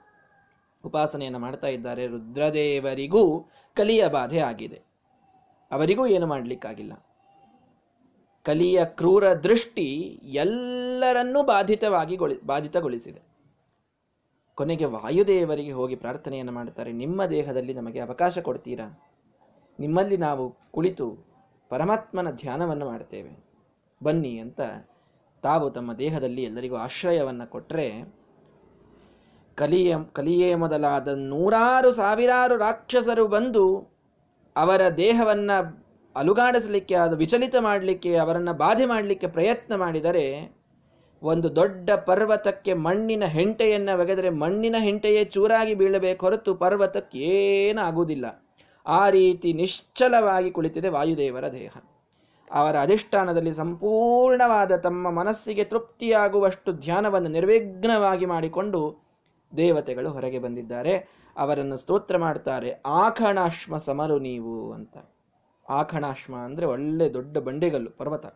ಉಪಾಸನೆಯನ್ನು 0.84 1.38
ಮಾಡ್ತಾ 1.38 1.68
ಇದ್ದಾರೆ 1.68 2.06
ರುದ್ರದೇವರಿಗೂ 2.06 3.22
ಕಲಿಯ 3.76 4.08
ಬಾಧೆ 4.08 4.38
ಆಗಿದೆ. 4.38 4.78
ಅವರಿಗೂ 5.70 6.06
ಏನು 6.06 6.26
ಮಾಡಲಿಕ್ಕಾಗಿಲ್ಲ. 6.26 6.92
ಕಲಿಯ 8.44 8.84
ಕ್ರೂರ 8.84 9.32
ದೃಷ್ಟಿ 9.32 9.86
ಎಲ್ಲರನ್ನೂ 10.34 11.42
ಬಾಧಿತವಾಗಿ 11.42 12.16
ಬಾಧಿತಗೊಳಿಸಿದೆ. 12.46 13.22
ಕೊನೆಗೆ 14.54 14.84
ವಾಯುದೇವರಿಗೆ 14.84 15.72
ಹೋಗಿ 15.72 15.96
ಪ್ರಾರ್ಥನೆಯನ್ನು 15.96 16.52
ಮಾಡ್ತಾರೆ, 16.52 16.92
ನಿಮ್ಮ 16.92 17.26
ದೇಹದಲ್ಲಿ 17.26 17.74
ನಮಗೆ 17.74 18.00
ಅವಕಾಶ 18.00 18.38
ಕೊಡ್ತೀರಾ? 18.38 18.86
ನಿಮ್ಮಲ್ಲಿ 19.80 20.16
ನಾವು 20.16 20.56
ಕುಳಿತು 20.72 21.35
ಪರಮಾತ್ಮನ 21.70 22.30
ಧ್ಯಾನವನ್ನು 22.30 22.86
ಮಾಡ್ತೇವೆ. 22.86 23.44
ಬನ್ನಿ 24.02 24.38
ಅಂತ 24.38 24.60
ತಾವು 25.42 25.70
ತಮ್ಮ 25.70 25.92
ದೇಹದಲ್ಲಿ 25.92 26.42
ಎಲ್ಲರಿಗೂ 26.42 26.76
ಆಶ್ರಯವನ್ನು 26.76 27.50
ಕೊಟ್ಟರೆ 27.50 28.16
ಕಲಿಯ, 29.54 29.96
ಕಲಿಯೇ 30.12 30.54
ಮೊದಲಾದ 30.54 31.08
ನೂರಾರು 31.08 31.90
ಸಾವಿರಾರು 31.90 32.56
ರಾಕ್ಷಸರು 32.56 33.26
ಬಂದು 33.26 33.96
ಅವರ 34.56 34.88
ದೇಹವನ್ನ 34.88 35.50
ಅಲುಗಾಡಿಸಲಿಕ್ಕೆ, 36.16 36.94
ಅದು 36.94 37.16
ವಿಚಲಿತ 37.16 37.56
ಮಾಡಲಿಕ್ಕೆ, 37.60 38.16
ಅವರನ್ನು 38.16 38.52
ಬಾಧೆ 38.52 38.86
ಮಾಡಲಿಕ್ಕೆ 38.86 39.26
ಪ್ರಯತ್ನ 39.26 39.74
ಮಾಡಿದರೆ, 39.74 40.56
ಒಂದು 41.22 41.56
ದೊಡ್ಡ 41.56 41.90
ಪರ್ವತಕ್ಕೆ 41.90 42.74
ಮಣ್ಣಿನ 42.74 43.24
ಹೆಂಟೆಯನ್ನು 43.24 44.00
ಒಗೆದರೆ 44.00 44.30
ಮಣ್ಣಿನ 44.30 44.76
ಹೆಂಟೆಯೇ 44.78 45.24
ಚೂರಾಗಿ 45.24 45.74
ಬೀಳಬೇಕು 45.74 46.26
ಹೊರತು 46.26 46.54
ಪರ್ವತಕ್ಕೆ 46.54 47.18
ಏನಾಗುವುದಿಲ್ಲ 47.18 48.45
ಆ 48.86 49.10
ರೀತಿ 49.10 49.52
ನಿಶ್ಚಲವಾಗಿ 49.52 50.50
ಕುಳಿತಿದೆ 50.50 50.88
ವಾಯುದೇವರ 50.88 51.48
ದೇಹ. 51.48 51.76
ಅವರ 52.50 52.80
ಅಧಿಷ್ಠಾನದಲ್ಲಿ 52.80 53.52
ಸಂಪೂರ್ಣವಾದ 53.52 54.76
ತಮ್ಮ 54.76 55.10
ಮನಸ್ಸಿಗೆ 55.10 55.64
ತೃಪ್ತಿಯಾಗುವಷ್ಟು 55.64 56.72
ಧ್ಯಾನವನ್ನು 56.72 57.28
ನಿರ್ವಿಘ್ನವಾಗಿ 57.28 58.26
ಮಾಡಿಕೊಂಡು 58.26 59.06
ದೇವತೆಗಳು 59.56 60.10
ಹೊರಗೆ 60.10 60.38
ಬಂದಿದ್ದಾರೆ. 60.38 61.08
ಅವರನ್ನು 61.36 61.76
ಸ್ತೋತ್ರ 61.76 62.16
ಮಾಡ್ತಾರೆ, 62.16 62.70
ಆಖಣಾಶ್ಮ 62.86 63.76
ಸಮರು 63.76 64.18
ನೀವು 64.18 64.72
ಅಂತ. 64.72 64.96
ಆಖಣಾಶ್ಮ 65.68 66.36
ಅಂದರೆ 66.36 66.66
ಒಳ್ಳೆ 66.66 67.14
ದೊಡ್ಡ 67.14 67.38
ಬಂಡೆಗಲ್ಲು, 67.38 67.90
ಪರ್ವತ. 67.90 68.26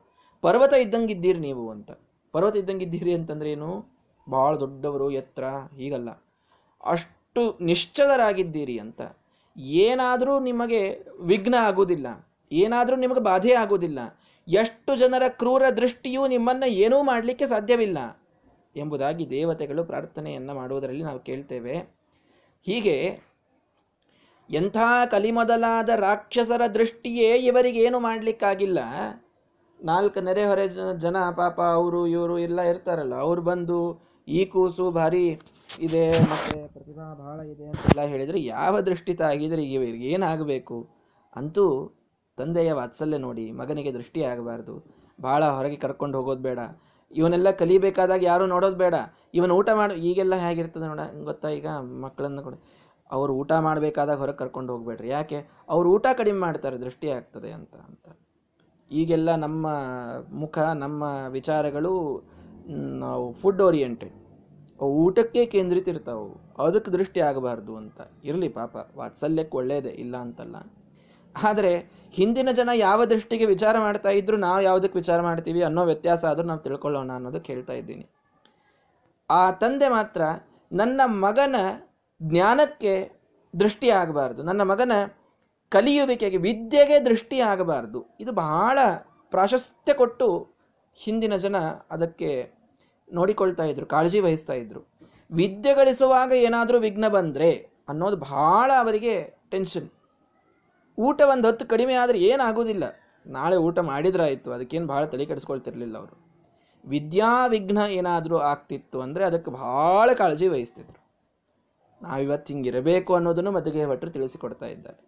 ಪರ್ವತ 0.41 0.73
ಇದ್ದಂಗಿದ್ದೀರಿ 0.73 1.39
ನೀವು 1.39 1.71
ಅಂತ. 1.71 1.91
ಪರ್ವತ 2.33 2.57
ಇದ್ದಂಗಿದ್ದೀರಿ 2.57 3.15
ಅಂತಂದ್ರೆ 3.15 3.53
ಏನು? 3.53 4.01
ಬಹಳ 4.31 4.57
ದೊಡ್ಡವರು, 4.57 5.11
ಎತ್ತರ, 5.11 5.45
ಹೀಗಲ್ಲ. 5.77 6.11
ಅಷ್ಟು 6.85 7.59
ನಿಶ್ಚಲರಾಗಿದ್ದೀರಿ 7.61 8.79
ಅಂತ. 8.79 9.01
ಏನಾದರೂ 9.57 10.35
ನಿಮಗೆ 10.41 10.83
ವಿಘ್ನ 11.21 11.57
ಆಗುವುದಿಲ್ಲ, 11.61 12.07
ಏನಾದರೂ 12.53 12.97
ನಿಮಗೆ 12.97 13.21
ಬಾಧೆ 13.21 13.53
ಆಗುವುದಿಲ್ಲ, 13.53 14.01
ಎಷ್ಟು 14.49 14.93
ಜನರ 14.97 15.25
ಕ್ರೂರ 15.29 15.65
ದೃಷ್ಟಿಯೂ 15.71 16.27
ನಿಮ್ಮನ್ನು 16.27 16.69
ಏನೂ 16.85 16.99
ಮಾಡಲಿಕ್ಕೆ 17.03 17.47
ಸಾಧ್ಯವಿಲ್ಲ 17.47 17.99
ಎಂಬುದಾಗಿ 18.77 19.25
ದೇವತೆಗಳು 19.31 19.85
ಪ್ರಾರ್ಥನೆಯನ್ನು 19.85 20.55
ಮಾಡುವುದರಲ್ಲಿ 20.55 21.03
ನಾವು 21.03 21.21
ಕೇಳ್ತೇವೆ. 21.21 21.77
ಹೀಗೆ 22.67 22.97
ಎಂಥ 24.51 24.77
ಕಲಿಮೊದಲಾದ 25.11 25.89
ರಾಕ್ಷಸರ 25.89 26.63
ದೃಷ್ಟಿಯೇ 26.67 27.29
ಇವರಿಗೇನು 27.49 27.99
ಮಾಡಲಿಕ್ಕಾಗಿಲ್ಲ. 28.01 28.79
ನಾಲ್ಕು 29.81 30.21
ನೆರೆಹೊರೆ 30.21 30.65
ಜನ, 30.99 31.17
ಪಾಪ 31.37 31.61
ಅವರು, 31.61 32.01
ಇವರು 32.07 32.37
ಎಲ್ಲ 32.39 32.61
ಇರ್ತಾರಲ್ಲ, 32.63 33.15
ಅವ್ರು 33.15 33.43
ಬಂದು 33.43 33.79
ಈ 34.39 34.41
ಕೂಸು 34.53 34.85
ಭಾರಿ 34.99 35.25
ಇದೆ, 35.87 36.05
ಮತ್ತೆ 36.33 36.57
ಪ್ರತಿಭಾ 36.75 37.05
ಬಹಳ 37.23 37.39
ಇದೆ 37.53 37.65
ಅಂತೆಲ್ಲ 37.71 38.03
ಹೇಳಿದ್ರೆ 38.13 38.39
ಯಾವ 38.53 38.75
ದೃಷ್ಟಿ 38.89 39.13
ತಾಗಿದ್ರೆ 39.23 39.63
ಇವರಿಗೆ 39.77 40.07
ಏನಾಗಬೇಕು? 40.15 40.77
ಅಂತೂ 41.41 41.65
ತಂದೆಯ 42.39 42.71
ವಾತ್ಸಲ್ಯ 42.79 43.19
ನೋಡಿ 43.27 43.45
ಮಗನಿಗೆ 43.61 43.91
ದೃಷ್ಟಿ 43.99 44.21
ಆಗಬಾರ್ದು. 44.31 44.75
ಬಹಳ 45.19 45.43
ಹೊರಗೆ 45.57 45.79
ಕರ್ಕೊಂಡು 45.85 46.17
ಹೋಗೋದು 46.19 46.43
ಬೇಡ. 46.49 46.61
ಇವನ್ನೆಲ್ಲ 47.11 47.51
ಕಲಿಬೇಕಾದಾಗ 47.61 48.23
ಯಾರು 48.31 48.45
ನೋಡೋದು 48.53 48.79
ಬೇಡ. 48.83 48.97
ಇವನು 49.39 49.53
ಊಟ 49.61 49.71
ಮಾಡಿ, 49.81 49.95
ಈಗೆಲ್ಲ 50.09 50.35
ಹೇಗಿರ್ತದೆ 50.45 50.87
ನೋಡ 50.93 51.03
ಗೊತ್ತಾ 51.29 51.49
ಈಗ? 51.59 51.69
ಮಕ್ಕಳನ್ನು 52.05 52.43
ಕೂಡ. 52.47 52.57
ಅವ್ರು 53.11 53.33
ಊಟ 53.41 53.53
ಮಾಡಬೇಕಾದಾಗ 53.67 54.19
ಹೊರಗೆ 54.23 54.39
ಕರ್ಕೊಂಡು 54.43 54.71
ಹೋಗ್ಬೇಡ್ರಿ. 54.73 55.09
ಯಾಕೆ? 55.17 55.39
ಅವ್ರು 55.75 55.87
ಊಟ 55.95 56.07
ಕಡಿಮೆ 56.21 56.41
ಮಾಡ್ತಾರೆ, 56.47 56.77
ದೃಷ್ಟಿ 56.85 57.09
ಆಗ್ತದೆ 57.19 57.51
ಅಂತ 57.59 57.75
ಅಂತ. 57.89 58.07
ಈಗೆಲ್ಲ 58.91 59.31
ನಮ್ಮ 59.47 59.67
ಮುಖ, 60.43 60.59
ನಮ್ಮ 60.85 61.03
ವಿಚಾರಗಳು 61.39 61.93
ನಾವು 63.05 63.27
ಫುಡ್ 63.41 63.63
ಓರಿಯೆಂಟೆಡ್ 63.69 64.17
ಊಟಕ್ಕೆ 64.85 65.47
ಕೇಂದ್ರಿತ 65.47 65.89
ಇರ್ತಾವು 65.89 66.41
ಅದಕ್ಕೆ 66.59 66.91
ದೃಷ್ಟಿ 66.91 67.21
ಆಗಬಾರ್ದು 67.21 67.77
ಅಂತ. 67.77 68.01
ಇರಲಿ 68.25 68.49
ಪಾಪ, 68.49 68.77
ವಾತ್ಸಲ್ಯಕ್ಕೆ 68.97 69.57
ಒಳ್ಳೇದೇ 69.57 69.89
ಇಲ್ಲ 69.89 70.17
ಅಂತಲ್ಲ. 70.17 70.57
ಆದರೆ 71.43 72.01
ಹಿಂದಿನ 72.13 72.49
ಜನ 72.51 72.69
ಯಾವ 72.75 73.05
ದೃಷ್ಟಿಗೆ 73.05 73.45
ವಿಚಾರ 73.45 73.79
ಮಾಡ್ತಾ 73.79 74.09
ಇದ್ರು 74.11 74.37
ನಾವು 74.37 74.61
ಯಾವುದಕ್ಕೆ 74.61 74.99
ವಿಚಾರ 74.99 75.21
ಮಾಡ್ತೀವಿ 75.21 75.63
ಅನ್ನೋ 75.63 75.85
ವ್ಯತ್ಯಾಸ 75.85 76.25
ಆದರೂ 76.25 76.47
ನಾವು 76.47 76.61
ತಿಳ್ಕೊಳ್ಳೋಣ 76.61 77.13
ಅನ್ನೋದಕ್ಕೆ 77.13 77.53
ಹೇಳ್ತಾ 77.53 77.73
ಇದ್ದೀನಿ. 77.73 78.11
ಆ 79.31 79.51
ತಂದೆ 79.51 79.89
ಮಾತ್ರ 79.89 80.21
ನನ್ನ 80.73 81.01
ಮಗನ 81.05 81.57
ಜ್ಞಾನಕ್ಕೆ 82.23 83.11
ದೃಷ್ಟಿ 83.61 83.91
ಆಗಬಾರ್ದು. 83.91 84.43
ನನ್ನ 84.43 84.63
ಮಗನ 84.63 84.93
ಕಲಿಯುವಿಕೆಗೆ, 85.69 86.37
ವಿದ್ಯೆಗೆ 86.37 87.05
ದೃಷ್ಟಿ 87.05 87.41
ಆಗಬಾರ್ದು. 87.41 88.17
ಇದು 88.21 88.33
ಬಹಳ 88.33 88.79
ಪ್ರಾಶಸ್ತ್ಯ 89.31 89.95
ಕೊಟ್ಟು 89.95 90.57
ಹಿಂದಿನ 90.95 91.37
ಜನ 91.37 91.57
ಅದಕ್ಕೆ 91.91 92.60
ನೋಡಿಕೊಳ್ತಾ 93.19 93.65
ಇದ್ರು, 93.65 93.87
ಕಾಳಜಿ 93.87 94.21
ವಹಿಸ್ತಾ 94.27 94.55
ಇದ್ರು. 94.63 94.81
ವಿದ್ಯೆ 95.31 95.73
ಗಳಿಸುವಾಗ 95.75 96.31
ಏನಾದರೂ 96.47 96.79
ವಿಘ್ನ 96.79 97.09
ಬಂದರೆ 97.09 97.51
ಅನ್ನೋದು 97.89 98.17
ಬಹಳ 98.29 98.71
ಅವರಿಗೆ 98.83 99.15
ಟೆನ್ಷನ್ 99.53 99.89
ಊಟ 100.99 101.21
ಒಂದು 101.33 101.47
ಹೊತ್ತು 101.49 101.65
ಕಡಿಮೆ 101.67 101.95
ಆದರೆ 101.95 102.19
ಏನಾಗೋದಿಲ್ಲ 102.31 102.85
ನಾಳೆ 103.27 103.57
ಊಟ 103.67 103.79
ಮಾಡಿದ್ರಾಯಿತು, 103.79 104.49
ಅದಕ್ಕೇನು 104.53 104.87
ಭಾಳ 104.87 105.03
ತಲೆ 105.05 105.25
ಕೆಡಿಸ್ಕೊಳ್ತಿರ್ಲಿಲ್ಲ 105.27 105.97
ಅವರು. 105.99 106.15
ವಿದ್ಯಾ 106.85 107.31
ವಿಘ್ನ 107.47 107.81
ಏನಾದರೂ 107.99 108.37
ಆಗ್ತಿತ್ತು 108.51 108.99
ಅಂದರೆ 109.01 109.25
ಅದಕ್ಕೆ 109.25 109.51
ಭಾಳ 109.51 110.11
ಕಾಳಜಿ 110.13 110.47
ವಹಿಸ್ತಿದ್ರು. 110.49 110.99
ನಾವಿವತ್ತು 112.01 112.53
ಹಿಂಗಿರಬೇಕು 112.53 113.15
ಅನ್ನೋದನ್ನು 113.15 113.51
ಮದುವೆ 113.51 113.87
ಭಟ್ರು 113.87 114.11
ತಿಳಿಸಿಕೊಡ್ತಾ 114.11 114.67
ಇದ್ದಾರೆ. 114.67 115.01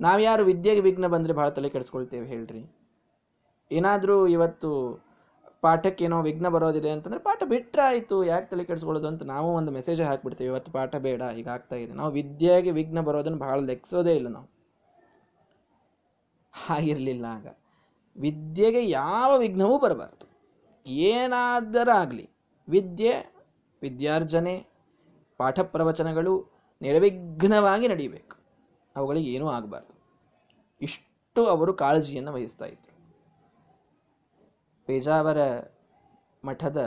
ನಾವ್ಯಾರು 0.00 0.44
ವಿದ್ಯೆಗೆ 0.44 0.80
ವಿಘ್ನ 0.80 1.06
ಬಂದರೆ 1.06 1.32
ಭಾಳ 1.32 1.48
ತಲೆ 1.48 1.68
ಕೆಡಿಸ್ಕೊಳ್ತೇವೆ 1.68 2.26
ಹೇಳ್ರಿ. 2.26 2.62
ಏನಾದರೂ 3.70 4.16
ಇವತ್ತು 4.26 4.70
ಪಾಠಕ್ಕೆ 5.60 6.04
ಏನೋ 6.04 6.22
ವಿಘ್ನ 6.22 6.48
ಬರೋದಿದೆ 6.48 6.90
ಅಂತಂದ್ರೆ 6.90 7.20
ಪಾಠ 7.20 7.42
ಬಿಟ್ಟರೆ 7.42 7.82
ಆಯಿತು, 7.82 8.24
ಯಾಕೆ 8.24 8.46
ತಲೆ 8.46 8.64
ಕೆಡಿಸ್ಕೊಳ್ಳೋದು 8.64 9.08
ಅಂತ 9.08 9.22
ನಾವು 9.22 9.54
ಒಂದು 9.54 9.72
ಮೆಸೇಜ್ 9.72 10.02
ಹಾಕ್ಬಿಡ್ತೀವಿ. 10.02 10.48
ಇವತ್ತು 10.48 10.72
ಪಾಠ 10.72 10.96
ಬೇಡ 10.96 11.22
ಈಗ 11.38 11.48
ಆಗ್ತಾ 11.48 11.76
ಇದೆ. 11.76 11.92
ನಾವು 11.92 12.12
ವಿದ್ಯೆಗೆ 12.12 12.70
ವಿಘ್ನ 12.70 13.00
ಬರೋದನ್ನು 13.00 13.38
ಬಹಳ 13.38 13.60
ಲೆಕ್ಸೋದೇ 13.60 14.14
ಇಲ್ಲ 14.14 14.28
ನಾವು. 14.28 14.48
ಹಾಗಿರಲಿಲ್ಲ 16.66 17.24
ಆಗ. 17.24 17.46
ವಿದ್ಯೆಗೆ 18.16 18.90
ಯಾವ 18.90 19.38
ವಿಘ್ನವೂ 19.38 19.78
ಬರಬಾರ್ದು. 19.78 20.26
ಏನಾದರಾಗಲಿ 20.86 22.30
ವಿದ್ಯೆ, 22.68 23.34
ವಿದ್ಯಾರ್ಜನೆ, 23.82 24.66
ಪಾಠ 25.38 25.60
ಪ್ರವಚನಗಳು 25.60 26.50
ನಿರವಿಘ್ನವಾಗಿ 26.82 27.88
ನಡೀಬೇಕು. 27.88 28.36
ಅವುಗಳಿಗೆ 28.96 29.30
ಏನೂ 29.30 29.48
ಆಗಬಾರ್ದು. 29.48 29.96
ಇಷ್ಟು 30.80 31.46
ಅವರು 31.46 31.74
ಕಾಳಜಿಯನ್ನು 31.74 32.32
ವಹಿಸ್ತಾ 32.32 32.64
ಇದ್ರು. 32.64 32.85
ಪೇಜಾವರ 34.86 35.40
ಮಠದ 36.44 36.80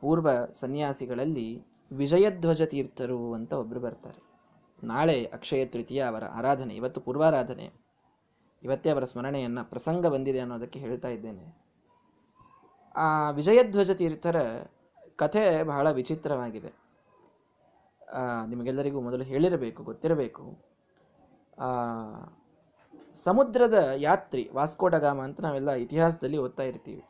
ಪೂರ್ವ 0.00 0.28
ಸನ್ಯಾಸಿಗಳಲ್ಲಿ 0.52 1.48
ವಿಜಯಧ್ವಜ 1.90 2.62
ತೀರ್ಥರು 2.62 3.18
ಅಂತ 3.34 3.52
ಒಬ್ಬರು 3.52 3.80
ಬರ್ತಾರೆ. 3.80 4.20
ನಾಳೆ 4.86 5.16
ಅಕ್ಷಯ 5.32 5.62
ತೃತೀಯ 5.66 6.00
ಅವರ 6.02 6.24
ಆರಾಧನೆ, 6.24 6.72
ಇವತ್ತು 6.74 7.00
ಪೂರ್ವಾರಾಧನೆ. 7.00 7.66
ಇವತ್ತೇ 8.62 8.90
ಅವರ 8.90 9.04
ಸ್ಮರಣೆಯನ್ನು 9.04 9.62
ಪ್ರಸಂಗ 9.70 10.06
ಬಂದಿದೆ 10.06 10.40
ಅನ್ನೋದಕ್ಕೆ 10.40 10.78
ಹೇಳ್ತಾ 10.78 11.08
ಇದ್ದೇನೆ. 11.08 11.44
ಆ 12.94 13.30
ವಿಜಯಧ್ವಜ 13.30 13.90
ತೀರ್ಥರ 13.90 14.36
ಕಥೆ 15.16 15.62
ಬಹಳ 15.62 15.86
ವಿಚಿತ್ರವಾಗಿದೆ. 15.90 16.72
ನಿಮಗೆಲ್ಲರಿಗೂ 18.46 19.00
ಮೊದಲು 19.00 19.24
ಹೇಳಿರಬೇಕು, 19.24 19.80
ಗೊತ್ತಿರಬೇಕು. 19.82 20.44
ಸಮುದ್ರದ 23.16 23.92
ಯಾತ್ರಿ, 23.96 24.50
ವಾಸ್ಕೋಡಗಾಮ 24.52 25.20
ಅಂತ 25.22 25.40
ನಾವೆಲ್ಲ 25.40 25.70
ಇತಿಹಾಸದಲ್ಲಿ 25.70 26.38
ಓದ್ತಾ 26.38 26.62
ಇರ್ತೀವಿ. 26.62 27.04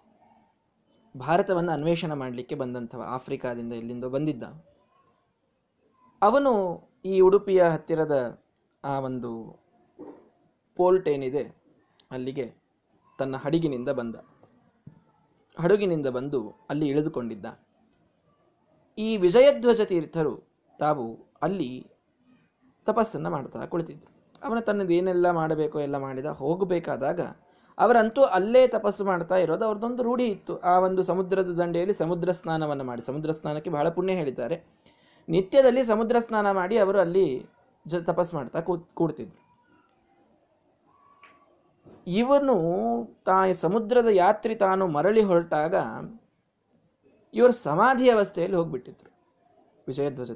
ಭಾರತವನ್ನು 1.17 1.73
ಅನ್ವೇಷಣೆ 1.73 2.15
ಮಾಡಲಿಕ್ಕೆ 2.15 2.55
ಬಂದಂಥವ 2.55 3.03
ಆಫ್ರಿಕಾದಿಂದ 3.09 3.73
ಇಲ್ಲಿಂದ 3.73 4.05
ಬಂದಿದ್ದ. 4.05 4.45
ಅವನು 6.23 6.53
ಈ 7.05 7.21
ಉಡುಪಿಯ 7.21 7.63
ಹತ್ತಿರದ 7.63 8.45
ಆ 8.85 9.01
ಒಂದು 9.01 9.61
ಪೋರ್ಟ್ 10.77 11.09
ಏನಿದೆ, 11.09 11.45
ಅಲ್ಲಿಗೆ 12.11 12.55
ತನ್ನ 13.19 13.37
ಹಡಗಿನಿಂದ 13.37 13.89
ಬಂದ. 13.89 14.17
ಹಡಗಿನಿಂದ 15.59 16.07
ಬಂದು 16.07 16.41
ಅಲ್ಲಿ 16.71 16.89
ಇಳಿದುಕೊಂಡಿದ್ದ. 16.89 17.47
ಈ 18.99 19.17
ವಿಜಯಧ್ವಜ 19.17 19.81
ತೀರ್ಥರು 19.81 20.35
ತಾವು 20.79 21.29
ಅಲ್ಲಿ 21.43 21.87
ತಪಸ್ಸನ್ನು 22.87 23.31
ಮಾಡ್ತಾ 23.31 23.67
ಕುಳಿತಿದ್ರು. 23.67 24.14
ಅವನ 24.45 24.59
ತನ್ನದೇನೆಲ್ಲ 24.59 25.31
ಮಾಡಬೇಕೋ 25.31 25.81
ಎಲ್ಲ 25.81 25.97
ಮಾಡಿದ 25.97 26.27
ಹೋಗಬೇಕಾದಾಗ 26.27 27.21
ಅವರಂತೂ 27.79 28.23
ಅಲ್ಲೇ 28.23 28.69
ತಪಸ್ಸು 28.69 29.05
ಮಾಡ್ತಾ 29.05 29.37
ಇರೋದು. 29.37 29.65
ಅವ್ರದ್ದೊಂದು 29.65 30.03
ರೂಢಿ 30.03 30.25
ಇತ್ತು. 30.25 30.59
ಆ 30.59 30.79
ಒಂದು 30.79 31.03
ಸಮುದ್ರದ 31.03 31.51
ದಂಡೆಯಲ್ಲಿ 31.63 31.95
ಸಮುದ್ರ 31.95 32.33
ಸ್ನಾನವನ್ನು 32.33 32.85
ಮಾಡಿ. 32.85 33.03
ಸಮುದ್ರ 33.03 33.31
ಸ್ನಾನಕ್ಕೆ 33.31 33.71
ಬಹಳ 33.71 33.89
ಪುಣ್ಯ 33.89 34.13
ಹೇಳಿದ್ದಾರೆ. 34.13 34.65
ನಿತ್ಯದಲ್ಲಿ 35.29 35.85
ಸಮುದ್ರ 35.85 36.17
ಸ್ನಾನ 36.19 36.51
ಮಾಡಿ 36.51 36.79
ಅವರು 36.79 36.99
ಅಲ್ಲಿ 36.99 37.47
ಜ 37.87 37.97
ತಪಸ್ 37.97 38.35
ಮಾಡ್ತಾ 38.35 38.61
ಕೂ 38.61 38.79
ಕೂಡ್ತಿದ್ರು. 38.79 39.45
ಇವನು 42.07 42.55
ತಾ, 43.25 43.53
ಸಮುದ್ರದ 43.53 44.07
ಯಾತ್ರಿ 44.11 44.55
ತಾನು 44.55 44.87
ಮರಳಿ 44.87 45.23
ಹೊರಟಾಗ 45.23 45.75
ಇವರು 47.35 47.53
ಸಮಾಧಿ 47.53 48.11
ಅವಸ್ಥೆಯಲ್ಲಿ 48.11 48.57
ಹೋಗ್ಬಿಟ್ಟಿದ್ರು. 48.57 49.11
ವಿಜಯಧ್ವಜ 49.87 50.33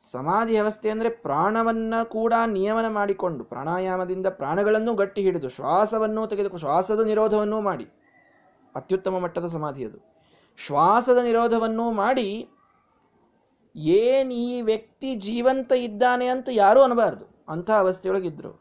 ಸಮಾಧಿ 0.00 0.56
ಅವಸ್ಥೆ 0.56 0.88
ಅಂದರೆ 0.90 1.08
ಪ್ರಾಣವನ್ನ 1.08 1.94
ಕೂಡ 2.02 2.34
ನಿಯಮನ 2.46 2.88
ಮಾಡಿಕೊಂಡು 2.88 3.44
ಪ್ರಾಣಾಯಾಮದಿಂದ 3.44 4.26
ಪ್ರಾಣಗಳನ್ನು 4.26 4.94
ಗಟ್ಟಿ 4.94 5.22
ಹಿಡಿದು 5.22 5.48
ಶ್ವಾಸವನ್ನು 5.48 6.26
ತೆಗೆದುಕೊಂಡು 6.26 6.60
ಶ್ವಾಸದ 6.60 7.00
ನಿರೋಧವನ್ನೂ 7.00 7.60
ಮಾಡಿ. 7.60 7.86
ಅತ್ಯುತ್ತಮ 8.74 9.18
ಮಟ್ಟದ 9.18 9.46
ಸಮಾಧಿ 9.46 9.84
ಅದು. 9.84 9.98
ಶ್ವಾಸದ 10.58 11.16
ನಿರೋಧವನ್ನೂ 11.16 11.90
ಮಾಡಿ 11.92 12.28
ಏನು 13.98 14.32
ಈ 14.34 14.60
ವ್ಯಕ್ತಿ 14.60 15.14
ಜೀವಂತ 15.14 15.72
ಇದ್ದಾನೆ 15.72 16.26
ಅಂತ 16.28 16.48
ಯಾರೂ 16.52 16.82
ಅನ್ನಬಾರ್ದು 16.82 17.24
ಅಂಥ 17.48 17.70
ಅವಸ್ಥೆಯೊಳಗಿದ್ರು. 17.70 18.52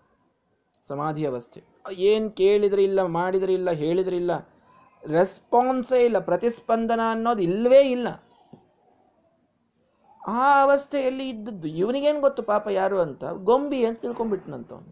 ಸಮಾಧಿ 0.89 1.25
ಅವಸ್ಥೆ. 1.25 1.59
ಏನು 1.91 2.29
ಕೇಳಿದ್ರೆ 2.31 2.83
ಇಲ್ಲ, 2.83 3.01
ಮಾಡಿದ್ರೆ 3.03 3.53
ಇಲ್ಲ, 3.53 3.71
ಹೇಳಿದ್ರೆ 3.71 4.15
ಇಲ್ಲ 4.15 4.33
ರೆಸ್ಪಾನ್ಸೇ 5.03 5.99
ಇಲ್ಲ, 6.05 6.19
ಪ್ರತಿಸ್ಪಂದನ 6.19 6.99
ಅನ್ನೋದು 7.11 7.41
ಇಲ್ಲವೇ 7.41 7.81
ಇಲ್ಲ. 7.89 8.07
ಆ 10.27 10.63
ಅವಸ್ಥೆಯಲ್ಲಿ 10.63 11.29
ಇದ್ದದ್ದು 11.29 11.67
ಇವನಿಗೇನು 11.67 12.21
ಗೊತ್ತು 12.21 12.43
ಪಾಪ 12.43 12.67
ಯಾರು 12.71 12.99
ಅಂತ? 12.99 13.23
ಗೊಂಬಿ 13.23 13.85
ಅಂತ 13.85 14.05
ಅವನು 14.73 14.91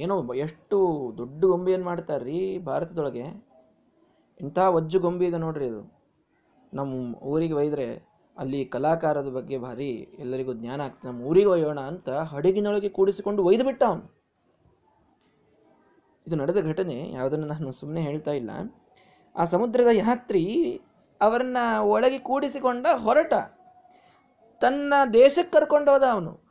ಏನೋ 0.00 0.34
ಎಷ್ಟು 0.34 0.76
ದೊಡ್ಡ 1.18 1.44
ಗೊಂಬೆಯನ್ನು 1.44 1.86
ಮಾಡ್ತಾರ್ರಿ 1.86 2.58
ಭಾರತದೊಳಗೆ? 2.58 3.24
ಇಂಥ 4.40 4.58
ವಜ್ಜು 4.58 5.00
ಗೊಂಬಿ 5.00 5.26
ಇದೆ 5.26 5.38
ನೋಡ್ರಿ 5.38 5.66
ಇದು. 5.66 5.98
ನಮ್ಮ 6.74 7.16
ಊರಿಗೆ 7.16 7.52
ಒಯ್ದರೆ 7.52 8.08
ಅಲ್ಲಿ 8.38 8.64
ಕಲಾಕಾರದ 8.64 9.28
ಬಗ್ಗೆ 9.28 9.58
ಭಾರಿ 9.58 9.90
ಎಲ್ಲರಿಗೂ 10.18 10.52
ಜ್ಞಾನ 10.52 10.80
ಆಗ್ತದೆ 10.80 11.08
ನಮ್ಮ 11.08 11.22
ಊರಿಗೆ 11.22 11.46
ಒಯ್ಯೋಣ 11.46 11.80
ಅಂತ 11.80 12.08
ಹಡಗಿನೊಳಗೆ 12.10 12.88
ಕೂಡಿಸಿಕೊಂಡು 12.88 13.44
ಒಯ್ದು 13.44 13.64
ಬಿಟ್ಟ 13.64 13.82
ಅವನು 13.82 14.18
ಇದು 16.26 16.36
ನಡೆದ 16.36 16.60
ಘಟನೆ, 16.66 17.10
ಯಾವುದನ್ನು 17.12 17.46
ನಾನು 17.46 17.72
ಸುಮ್ಮನೆ 17.72 18.00
ಹೇಳ್ತಾ 18.00 18.30
ಇಲ್ಲ. 18.30 18.50
ಆ 19.36 19.44
ಸಮುದ್ರದ 19.44 19.86
ಯಾತ್ರಿ 19.92 20.42
ಅವರನ್ನ 21.20 21.56
ಒಳಗೆ 21.80 22.18
ಕೂಡಿಸಿಕೊಂಡ 22.18 22.86
ಹೊರಟ. 22.94 23.34
ತನ್ನ 24.60 24.94
ದೇಶಕ್ಕೆ 25.12 25.60
ಕರ್ಕೊಂಡು 25.60 25.90
ಹೋದ 25.90 26.02
ಅವನು. 26.02 26.48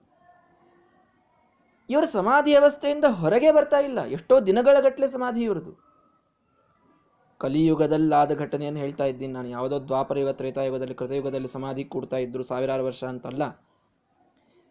ಇವರು 1.89 2.05
ಸಮಾಧಿ 2.05 2.51
ವ್ಯವಸ್ಥೆಯಿಂದ 2.51 3.05
ಹೊರಗೆ 3.05 3.51
ಬರ್ತಾ 3.51 3.79
ಇಲ್ಲ. 3.79 4.05
ಎಷ್ಟೋ 4.05 4.39
ದಿನಗಳ 4.39 4.77
ಗಟ್ಟಲೆ 4.79 5.07
ಸಮಾಧಿ 5.07 5.41
ಇವರದು. 5.41 5.87
ಕಲಿಯುಗದಲ್ಲಾದ 7.37 8.35
ಘಟನೆಯನ್ನು 8.35 8.79
ಹೇಳ್ತಾ 8.79 9.03
ಇದ್ದೀನಿ. 9.03 9.33
ನಾನು 9.33 9.47
ಯಾವುದೋ 9.47 9.79
ದ್ವಾಪರ 9.79 10.17
ಯುಗ 10.17 10.29
ತ್ರೇತಾಯುಗದಲ್ಲಿ, 10.29 10.93
ಕೃತಯುಗದಲ್ಲಿ 10.93 11.47
ಸಮಾಧಿ 11.47 11.83
ಕೂಡ್ತಾ 11.83 12.17
ಇದ್ರು 12.17 12.43
ಸಾವಿರಾರು 12.43 12.85
ವರ್ಷ 12.85 13.03
ಅಂತಲ್ಲ. 13.03 13.43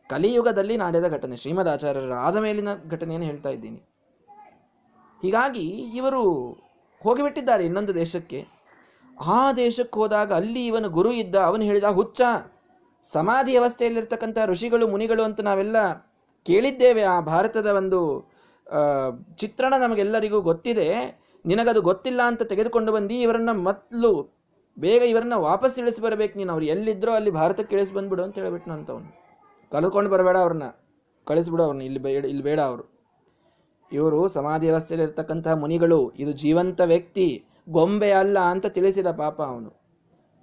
ಕಲಿಯುಗದಲ್ಲಿ 0.09 0.77
ನಡೆದ 0.77 1.09
ಘಟನೆ, 1.09 1.37
ಶ್ರೀಮದ್ 1.37 1.69
ಆಚಾರ್ಯರ 1.69 2.13
ಆದ 2.13 2.37
ಮೇಲಿನ 2.37 2.69
ಘಟನೆಯನ್ನು 2.91 3.27
ಹೇಳ್ತಾ 3.27 3.49
ಇದ್ದೀನಿ. 3.49 3.79
ಹೀಗಾಗಿ 5.23 5.69
ಇವರು 5.69 6.53
ಹೋಗಿಬಿಟ್ಟಿದ್ದಾರೆ 7.03 7.65
ಇನ್ನೊಂದು 7.65 7.95
ದೇಶಕ್ಕೆ. 7.95 8.47
ಆ 9.27 9.53
ದೇಶಕ್ಕೆ 9.53 10.01
ಹೋದಾಗ 10.01 10.33
ಅಲ್ಲಿ 10.33 10.67
ಇವನ 10.67 10.87
ಗುರು 10.87 11.13
ಇದ್ದ, 11.13 11.35
ಅವನು 11.35 11.63
ಹೇಳಿದ 11.63 11.85
ಹುಚ್ಚ 11.85 12.21
ಸಮಾಧಿ 13.05 13.57
ಅವಸ್ಥೆಯಲ್ಲಿರ್ತಕ್ಕಂಥ 13.57 14.39
ಋಷಿಗಳು, 14.47 14.89
ಮುನಿಗಳು 14.89 15.23
ಅಂತ 15.23 15.41
ನಾವೆಲ್ಲ 15.41 15.77
ಕೇಳಿದ್ದೇವೆ. 16.43 17.03
ಆ 17.03 17.21
ಭಾರತದ 17.21 17.67
ಒಂದು 17.67 18.31
ಚಿತ್ರಣ 19.35 19.75
ನಮಗೆಲ್ಲರಿಗೂ 19.81 20.41
ಗೊತ್ತಿದೆ. 20.41 21.21
ನಿನಗದು 21.47 21.83
ಗೊತ್ತಿಲ್ಲ 21.83 22.21
ಅಂತ 22.27 22.43
ತೆಗೆದುಕೊಂಡು 22.43 22.93
ಬಂದು 22.93 23.15
ಇವರನ್ನ 23.15 23.51
ಮೊದಲು 23.53 24.37
ಬೇಗ 24.79 25.03
ಇವರನ್ನ 25.03 25.35
ವಾಪಸ್ 25.35 25.79
ಇಳಿಸಿ 25.79 26.03
ಬರಬೇಕು. 26.03 26.39
ನೀನು 26.39 26.53
ಅವ್ರು 26.53 26.67
ಎಲ್ಲಿದ್ರೋ 26.67 27.13
ಅಲ್ಲಿ 27.13 27.31
ಭಾರತಕ್ಕೆ 27.31 27.77
ಇಳಿಸಿ 27.77 27.95
ಬಂದ್ಬಿಡು 27.95 28.23
ಅಂತ 28.23 28.39
ಹೇಳ್ಬಿಟ್ಟು 28.39 28.71
ಅಂತವನು. 28.71 29.09
ಕಳ್ಕೊಂಡು 29.73 30.11
ಬರಬೇಡ 30.11 30.37
ಅವ್ರನ್ನ. 30.37 30.63
ಕಳಿಸ್ಬಿಡು 31.27 31.63
ಅವ್ರನ್ನ. 31.63 31.83
ಇಲ್ಲಿ 31.83 31.99
ಬೇಡ 31.99 32.25
ಇಲ್ಲಿ 32.25 32.43
ಬೇಡ 32.43 32.61
ಅವರು. 32.61 32.85
ಇವರು 33.93 34.29
ಸಮಾಧಿ 34.29 34.67
ವ್ಯವಸ್ಥೆಯಲ್ಲಿ 34.67 35.05
ಇರ್ತಕ್ಕಂತಹ 35.05 35.53
ಮುನಿಗಳು. 35.53 36.13
ಇದು 36.13 36.33
ಜೀವಂತ 36.33 36.81
ವ್ಯಕ್ತಿ. 36.81 37.45
ಗೊಂಬೆ 37.69 38.11
ಅಲ್ಲ 38.11 38.39
ಅಂತ 38.39 38.67
ತಿಳಿಸಿದ 38.67 39.07
ಪಾಪ 39.07 39.43
ಅವನು. 39.43 39.71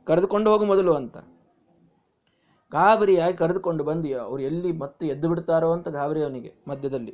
ಕರೆದುಕೊಂಡು 0.06 0.52
ಹೋಗು 0.52 0.66
ಮೊದಲು 0.66 0.94
ಅಂತ. 0.94 1.18
ಗಾಬರಿಯಾಗಿ 2.74 3.38
ಕರೆದುಕೊಂಡು 3.38 3.84
ಬಂದು 3.84 4.20
ಅವರು 4.20 4.42
ಎಲ್ಲಿ 4.42 4.72
ಮತ್ತೆ 4.72 5.08
ಎದ್ದು 5.08 5.30
ಬಿಡ್ತಾರೋ 5.30 5.72
ಅಂತ 5.72 5.88
ಗಾಬರಿ 5.90 6.22
ಅವನಿಗೆ 6.24 6.52
ಮಧ್ಯದಲ್ಲಿ. 6.68 7.14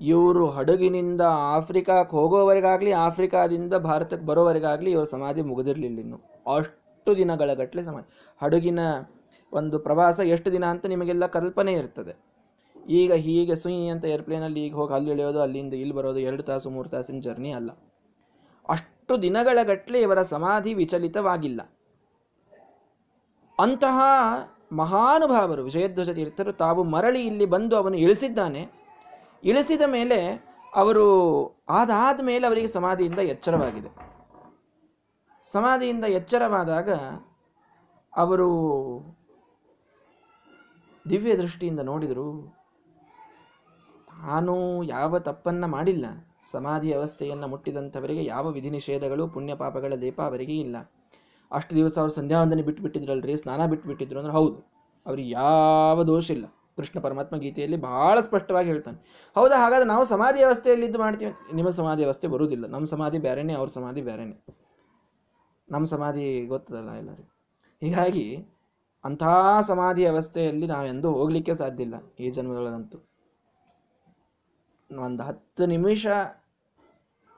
ಇವರು 0.00 0.46
ಹಡಗಿನಿಂದ 0.50 1.20
ಆಫ್ರಿಕಾಕ್ಕೆ 1.56 2.16
ಹೋಗೋವರೆಗಾಗಲಿ, 2.16 2.92
ಆಫ್ರಿಕಾದಿಂದ 2.92 3.74
ಭಾರತಕ್ಕೆ 3.74 4.26
ಬರೋವರೆಗಾಗಲಿ 4.26 4.90
ಇವರು 4.90 5.06
ಸಮಾಧಿ 5.06 5.42
ಮುಗಿದಿರಲಿಲ್ಲ 5.42 5.98
ಇನ್ನು. 5.98 6.18
ಅಷ್ಟು 6.56 7.16
ದಿನಗಳ 7.16 7.54
ಗಟ್ಟಲೆ 7.54 7.84
ಸಮಾಧಿ. 7.84 8.08
ಹಡಗಿನ 8.40 8.78
ಒಂದು 9.52 9.78
ಪ್ರವಾಸ 9.78 10.20
ಎಷ್ಟು 10.20 10.52
ದಿನ 10.52 10.64
ಅಂತ 10.64 10.86
ನಿಮಗೆಲ್ಲ 10.86 11.26
ಕಲ್ಪನೆ 11.26 11.72
ಇರ್ತದೆ. 11.72 12.14
ಈಗ 12.88 13.12
ಹೀಗೆ 13.12 13.56
ಸುಯಿ 13.56 13.88
ಅಂತ 13.88 14.04
ಏರ್ಪ್ಲೇನಲ್ಲಿ 14.04 14.60
ಈಗ 14.66 14.74
ಹೋಗಿ 14.74 14.94
ಅಲ್ಲಿ 14.94 15.10
ಇಳಿಯೋದು, 15.10 15.40
ಅಲ್ಲಿಂದ 15.40 15.74
ಇಲ್ಲಿ 15.74 15.94
ಬರೋದು 15.94 16.18
ಎರಡು 16.18 16.42
ತಾಸು, 16.42 16.70
ಮೂರು 16.70 16.88
ತಾಸಿನ 16.88 17.20
ಜರ್ನಿ 17.20 17.52
ಅಲ್ಲ. 17.52 17.70
ಅಷ್ಟು 18.68 19.22
ದಿನಗಳ 19.22 19.58
ಗಟ್ಟಲೆ 19.62 20.00
ಇವರ 20.00 20.22
ಸಮಾಧಿ 20.22 20.74
ವಿಚಲಿತವಾಗಿಲ್ಲ. 20.74 21.60
ಅಂತಹ 23.58 24.00
ಮಹಾನುಭಾವರು 24.72 25.62
ವಿಜಯಧ್ವಜ 25.62 26.10
ತೀರ್ಥರು 26.10 26.52
ತಾವು 26.52 26.84
ಮರಳಿ 26.84 27.26
ಇಲ್ಲಿ 27.26 27.46
ಬಂದು 27.46 27.76
ಅವನು 27.76 27.96
ಇಳಿಸಿದ್ದಾನೆ. 27.96 28.72
ಇಳಿಸಿದ 29.44 29.82
ಮೇಲೆ 29.86 30.44
ಅವರು 30.74 31.06
ಆದಾದ 31.68 32.20
ಮೇಲೆ 32.22 32.46
ಅವರಿಗೆ 32.46 32.66
ಸಮಾಧಿಯಿಂದ 32.66 33.18
ಎಚ್ಚರವಾಗಿದೆ. 33.18 33.88
ಸಮಾಧಿಯಿಂದ 35.42 36.04
ಎಚ್ಚರವಾದಾಗ 36.04 36.90
ಅವರು 38.16 38.48
ದಿವ್ಯ 41.10 41.36
ದೃಷ್ಟಿಯಿಂದ 41.36 41.80
ನೋಡಿದರು. 41.80 42.56
ತಾನು 44.08 44.82
ಯಾವ 44.82 45.18
ತಪ್ಪನ್ನು 45.18 45.66
ಮಾಡಿಲ್ಲ. 45.66 46.06
ಸಮಾಧಿ 46.50 46.92
ಅವಸ್ಥೆಯನ್ನು 46.92 47.48
ಮುಟ್ಟಿದಂಥವರಿಗೆ 47.48 48.24
ಯಾವ 48.24 48.50
ವಿಧಿ 48.50 48.70
ನಿಷೇಧಗಳು 48.70 49.28
ಪುಣ್ಯ 49.28 49.54
ಪಾಪಗಳ 49.54 49.92
ಲೇಪ 49.96 50.20
ಅವರಿಗೆ 50.20 50.56
ಇಲ್ಲ. 50.56 50.76
ಅಷ್ಟು 51.52 51.76
ದಿವಸ 51.76 51.98
ಅವರು 51.98 52.12
ಸಂಧ್ಯಾವಂದನೆ 52.12 52.62
ಬಿಟ್ಟುಬಿಟ್ಟಿದ್ರಲ್ರಿ 52.62 53.36
ಸ್ನಾನ 53.36 53.66
ಬಿಟ್ಟುಬಿಟ್ಟಿದ್ರು 53.66 54.18
ಅಂದ್ರೆ 54.18 54.34
ಹೌದು. 54.34 54.80
ಅವ್ರಿಗೆ 55.06 55.30
ಯಾವ 55.30 56.04
ದೋಷ 56.04 56.30
ಇಲ್ಲ. 56.30 56.46
ಕೃಷ್ಣ 56.76 57.00
ಪರಮಾತ್ಮ 57.00 57.36
ಗೀತೆಯಲ್ಲಿ 57.36 57.76
ಬಹಳ 57.76 58.20
ಸ್ಪಷ್ಟವಾಗಿ 58.20 58.68
ಹೇಳ್ತಾನೆ. 58.68 59.30
ಹೌದಾ, 59.34 59.58
ಹಾಗಾದ್ರೆ 59.58 59.88
ನಾವು 59.88 60.04
ಸಮಾಧಿ 60.04 60.38
ವ್ಯವಸ್ಥೆಯಲ್ಲಿ 60.38 60.86
ಇದ್ದು 60.86 60.98
ಮಾಡ್ತೀವಿ? 60.98 61.32
ನಿಮ್ಮ 61.54 61.70
ಸಮಾಧಿ 61.70 62.02
ವ್ಯವಸ್ಥೆ 62.02 62.28
ಬರುವುದಿಲ್ಲ. 62.28 62.66
ನಮ್ಮ 62.66 62.86
ಸಮಾಧಿ 62.86 63.18
ಬೇರೆನೇ 63.18 63.52
ಅವ್ರ 63.52 63.68
ಸಮಾಧಿ 63.68 64.02
ಬೇರೆನೇ 64.02 64.44
ನಮ್ಮ 65.68 65.86
ಸಮಾಧಿ 65.86 66.46
ಗೊತ್ತದಲ್ಲ 66.46 66.90
ಎಲ್ಲರಿಗೂ? 66.90 67.30
ಹೀಗಾಗಿ 67.80 68.46
ಅಂಥ 69.04 69.22
ಸಮಾಧಿ 69.66 70.06
ಅವಸ್ಥೆಯಲ್ಲಿ 70.06 70.66
ನಾವೆಂದೂ 70.66 71.10
ಹೋಗ್ಲಿಕ್ಕೆ 71.10 71.54
ಸಾಧ್ಯ 71.54 71.82
ಇಲ್ಲ 71.82 71.94
ಈ 72.20 72.30
ಜನ್ಮದೊಳಗಂತೂ. 72.30 72.98
ಒಂದು 75.02 75.22
ಹತ್ತು 75.22 75.66
ನಿಮಿಷ 75.66 76.06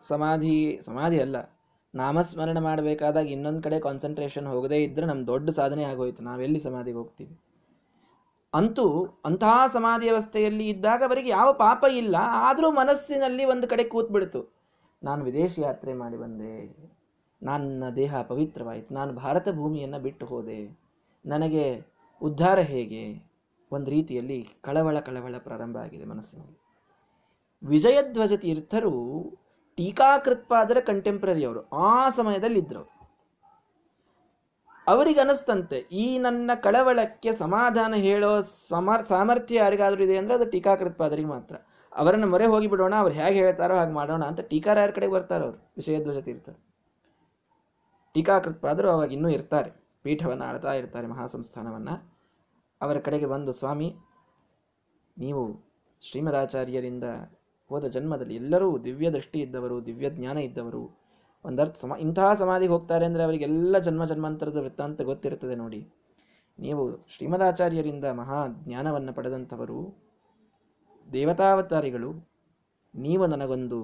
ಸಮಾಧಿ 0.03 0.81
ಸಮಾಧಿ 0.85 1.21
ಅಲ್ಲ 1.21 1.37
ನಾಮಸ್ಮರಣೆ 1.95 2.61
ಮಾಡಬೇಕಾದಾಗ 2.61 3.27
ಇನ್ನೊಂದು 3.27 3.63
ಕಡೆ 3.63 3.81
ಕಾನ್ಸಂಟ್ರೇಷನ್ 3.81 4.47
ಹೋಗದೇ 4.47 4.77
ಇದ್ರೆ 4.77 5.07
ನಮ್ಮ 5.07 5.27
ದೊಡ್ಡ 5.27 5.51
ಸಾಧನೆ 5.51 5.85
ಆಗೋಯ್ತು. 5.85 6.23
ನಾವೆಲ್ಲಿ 6.23 6.59
ಸಮಾಧಿಗೆ 6.59 6.97
ಹೋಗ್ತೀವಿ? 6.97 7.39
ಅಂತೂ 8.55 9.07
ಅಂತಹ 9.25 9.67
ಸಮಾಧಿ 9.73 10.09
ಅವಸ್ಥೆಯಲ್ಲಿ 10.09 10.69
ಇದ್ದಾಗ 10.69 11.03
ಅವರಿಗೆ 11.07 11.29
ಯಾವ 11.29 11.53
ಪಾಪ 11.53 11.85
ಇಲ್ಲ. 11.97 12.17
ಆದರೂ 12.19 12.71
ಮನಸ್ಸಿನಲ್ಲಿ 12.71 13.45
ಒಂದು 13.45 13.69
ಕಡೆ 13.69 13.85
ಕೂತ್ಬಿಡ್ತು. 13.85 14.55
ನಾನು 15.03 15.25
ವಿದೇಶಿ 15.25 15.61
ಯಾತ್ರೆ 15.61 15.95
ಮಾಡಿ 15.95 16.17
ಬಂದೆ. 16.17 16.77
ನನ್ನ 17.43 17.85
ದೇಹ 17.97 18.23
ಪವಿತ್ರವಾಯಿತು. 18.23 18.95
ನಾನು 18.95 19.13
ಭಾರತ 19.13 19.49
ಭೂಮಿಯನ್ನು 19.49 19.99
ಬಿಟ್ಟು 19.99 20.27
ಹೋದೆ. 20.27 20.81
ನನಗೆ 21.27 21.87
ಉದ್ಧಾರ 22.23 22.59
ಹೇಗೆ? 22.59 23.33
ಒಂದು 23.73 23.91
ರೀತಿಯಲ್ಲಿ 23.91 24.49
ಕಳವಳ 24.63 24.99
ಕಳವಳ 24.99 25.35
ಪ್ರಾರಂಭ 25.39 25.77
ಆಗಿದೆ 25.77 26.05
ಮನಸ್ಸಿನಲ್ಲಿ. 26.05 26.63
ವಿಜಯಧ್ವಜ 27.67 28.33
ತೀರ್ಥರು 28.33 29.23
ಟೀಕಾಕೃತ್ಪಾದರ 29.83 30.79
ಕಂಟೆಂಪ್ರರಿ 30.81 31.43
ಅವರು, 31.45 31.61
ಆ 31.87 32.09
ಸಮಯದಲ್ಲಿ 32.09 32.59
ಇದ್ರು 32.59 32.83
ಅವರಿಗೆ 34.87 35.21
ಅನಿಸ್ತಂತೆ 35.21 35.79
ಈ 35.93 36.19
ನನ್ನ 36.19 36.51
ಕಳವಳಕ್ಕೆ 36.63 37.31
ಸಮಾಧಾನ 37.33 37.95
ಹೇಳೋ 37.95 38.31
ಸಮರ್, 38.69 39.03
ಸಾಮರ್ಥ್ಯ 39.07 39.57
ಯಾರಿಗಾದ್ರೂ 39.57 40.03
ಇದೆ 40.05 40.17
ಅಂದ್ರೆ 40.17 40.35
ಅದು 40.35 40.47
ಟೀಕಾಕೃತ್ಪಾದರಿಗೆ 40.51 41.29
ಮಾತ್ರ. 41.29 41.57
ಅವರನ್ನು 41.93 42.27
ಮೊರೆ 42.27 42.47
ಹೋಗಿ 42.47 42.67
ಬಿಡೋಣ 42.67 42.95
ಅವ್ರು 42.95 43.15
ಹೇಗೆ 43.15 43.39
ಹೇಳ್ತಾರೋ 43.39 43.75
ಹಾಗೆ 43.77 43.93
ಮಾಡೋಣ 43.93 44.23
ಅಂತ 44.25 44.41
ಟೀಕಾರ 44.41 44.79
ಯಾರ 44.79 44.91
ಕಡೆಗೆ 44.91 45.13
ಬರ್ತಾರೆ 45.13 45.45
ಅವರು? 45.45 45.59
ವಿಷಯಧ್ವಜ 45.77 46.19
ತೀರ್ಥರು 46.19 46.59
ಟೀಕಾಕೃತ್ಪಾದರು 48.15 48.89
ಅವಾಗ 48.91 49.13
ಇನ್ನೂ 49.13 49.29
ಇರ್ತಾರೆ, 49.29 49.71
ಪೀಠವನ್ನು 50.03 50.45
ಆಳ್ತಾ 50.45 50.73
ಇರ್ತಾರೆ, 50.73 51.07
ಮಹಾಸಂಸ್ಥಾನವನ್ನು. 51.07 51.95
ಅವರ 52.81 52.99
ಕಡೆಗೆ 52.99 53.27
ಬಂದು, 53.27 53.53
ಸ್ವಾಮಿ, 53.53 53.89
ನೀವು 55.17 55.43
ಶ್ರೀಮದಾಚಾರ್ಯರಿಂದ 56.03 57.07
ಹೋದ 57.73 57.85
ಜನ್ಮದಲ್ಲಿ 57.85 58.35
ಎಲ್ಲರೂ 58.35 58.79
ದಿವ್ಯ 58.79 59.11
ದೃಷ್ಟಿ 59.11 59.39
ಇದ್ದವರು, 59.41 59.87
ದಿವ್ಯ 59.87 60.11
ಜ್ಞಾನ 60.11 60.39
ಇದ್ದವರು. 60.39 60.83
ಒಂದರ್ಥ 61.45 61.77
ಸಮ, 61.79 61.93
ಇಂತಹ 62.01 62.33
ಸಮಾಧಿಗೆ 62.33 62.73
ಹೋಗ್ತಾರೆ 62.73 63.05
ಅಂದರೆ 63.05 63.23
ಅವರಿಗೆಲ್ಲ 63.23 63.79
ಜನ್ಮ 63.79 64.05
ಜನ್ಮಾಂತರದ 64.05 64.57
ವೃತ್ತಾಂತ 64.57 65.03
ಗೊತ್ತಿರುತ್ತದೆ 65.03 65.55
ನೋಡಿ. 65.55 65.81
ನೀವು 66.59 67.07
ಶ್ರೀಮದಾಚಾರ್ಯರಿಂದ 67.09 68.05
ಮಹಾ 68.05 68.41
ಜ್ಞಾನವನ್ನು 68.49 69.13
ಪಡೆದಂಥವರು, 69.13 69.79
ದೇವತಾವತಾರಿಗಳು, 71.13 72.11
ನೀವು 72.95 73.27
ನನಗೊಂದು 73.27 73.81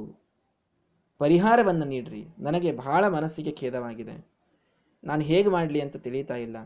ಪರಿಹಾರವನ್ನು 1.18 1.86
ನೀಡ್ರಿ. 1.86 2.22
ನನಗೆ 2.38 2.72
ಬಹಳ 2.72 3.04
ಮನಸ್ಸಿಗೆ 3.08 3.52
ಖೇದವಾಗಿದೆ. 3.52 4.16
ನಾನು 5.04 5.22
ಹೇಗೆ 5.22 5.48
ಮಾಡಲಿ 5.48 5.80
ಅಂತ 5.80 5.96
ತಿಳಿತಾ 5.96 6.36
ಇಲ್ಲ. 6.36 6.56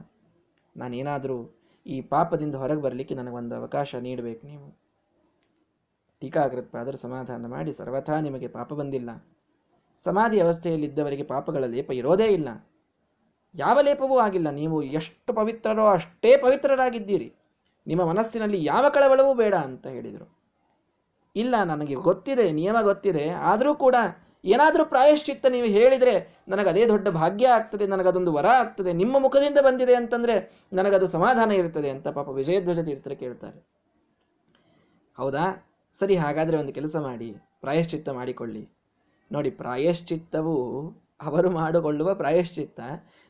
ನಾನೇನಾದರೂ 0.77 1.39
ಈ 1.87 2.01
ಪಾಪದಿಂದ 2.01 2.55
ಹೊರಗೆ 2.55 2.83
ಬರಲಿಕ್ಕೆ 2.83 3.15
ನನಗೊಂದು 3.15 3.55
ಅವಕಾಶ 3.55 3.95
ನೀಡಬೇಕು 3.95 4.47
ನೀವು. 4.47 4.82
ಟೀಕಾಕೃತ್ಪಾದರು 6.23 6.97
ಸಮಾಧಾನ 6.97 7.47
ಮಾಡಿ, 7.47 7.73
ಸರ್ವಥಾ 7.73 8.21
ನಿಮಗೆ 8.21 8.49
ಪಾಪ 8.49 8.73
ಬಂದಿಲ್ಲ. 8.73 9.11
ಸಮಾಧಿ 10.05 10.39
ಅವಸ್ಥೆಯಲ್ಲಿದ್ದವರಿಗೆ 10.41 11.25
ಪಾಪಗಳ 11.33 11.65
ಲೇಪ 11.65 11.91
ಇರೋದೇ 11.93 12.29
ಇಲ್ಲ. 12.39 12.49
ಯಾವ 13.55 13.79
ಲೇಪವೂ 13.81 14.19
ಆಗಿಲ್ಲ. 14.19 14.51
ನೀವು 14.51 14.83
ಎಷ್ಟು 14.83 15.33
ಪವಿತ್ರರೋ 15.35 15.87
ಅಷ್ಟೇ 15.87 16.37
ಪವಿತ್ರರಾಗಿದ್ದೀರಿ. 16.37 17.29
ನಿಮ್ಮ 17.87 18.03
ಮನಸ್ಸಿನಲ್ಲಿ 18.05 18.65
ಯಾವ 18.65 18.89
ಕಳವಳವೂ 18.89 19.35
ಬೇಡ 19.35 19.55
ಅಂತ 19.55 19.87
ಹೇಳಿದರು. 19.87 20.27
ಇಲ್ಲ, 21.37 21.55
ನನಗೆ 21.65 21.95
ಗೊತ್ತಿದೆ, 21.95 22.53
ನಿಯಮ 22.53 22.77
ಗೊತ್ತಿದೆ. 22.83 23.29
ಆದರೂ 23.31 23.75
ಕೂಡ 23.75 23.97
ಏನಾದರೂ 24.45 24.85
ಪ್ರಾಯಶ್ಚಿತ್ತ 24.85 25.47
ನೀವು 25.47 25.67
ಹೇಳಿದರೆ 25.67 26.15
ನನಗದೇ 26.49 26.83
ದೊಡ್ಡ 26.87 27.09
ಭಾಗ್ಯ 27.09 27.49
ಆಗ್ತದೆ 27.49 27.87
ನನಗದೊಂದು 27.87 28.33
ವರ 28.33 28.47
ಆಗ್ತದೆ, 28.47 28.93
ನಿಮ್ಮ 28.93 29.19
ಮುಖದಿಂದ 29.19 29.59
ಬಂದಿದೆ 29.59 29.95
ಅಂತಂದರೆ 29.95 30.35
ನನಗದು 30.73 31.07
ಸಮಾಧಾನ 31.07 31.51
ಇರ್ತದೆ 31.53 31.91
ಅಂತ 31.91 32.09
ಪಾಪ 32.09 32.29
ವಿಜಯಧ್ವಜ 32.29 32.81
ತೀರ್ಥರು 32.81 33.17
ಕೇಳ್ತಾರೆ. 33.17 33.59
ಹೌದಾ? 35.17 35.45
ಸರಿ, 36.01 36.15
ಹಾಗಾದರೆ 36.17 36.57
ಒಂದು 36.57 36.73
ಕೆಲಸ 36.73 36.97
ಮಾಡಿ, 36.97 37.29
ಪ್ರಾಯಶ್ಚಿತ್ತ 37.61 38.09
ಮಾಡಿಕೊಳ್ಳಿ. 38.09 38.63
ನೋಡಿ, 39.33 39.51
ಪ್ರಾಯಶ್ಚಿತ್ತವು 39.51 40.57
ಅವರು 41.23 41.51
ಮಾಡಿಕೊಳ್ಳುವ 41.51 42.15
ಪ್ರಾಯಶ್ಚಿತ್ತ 42.15 42.81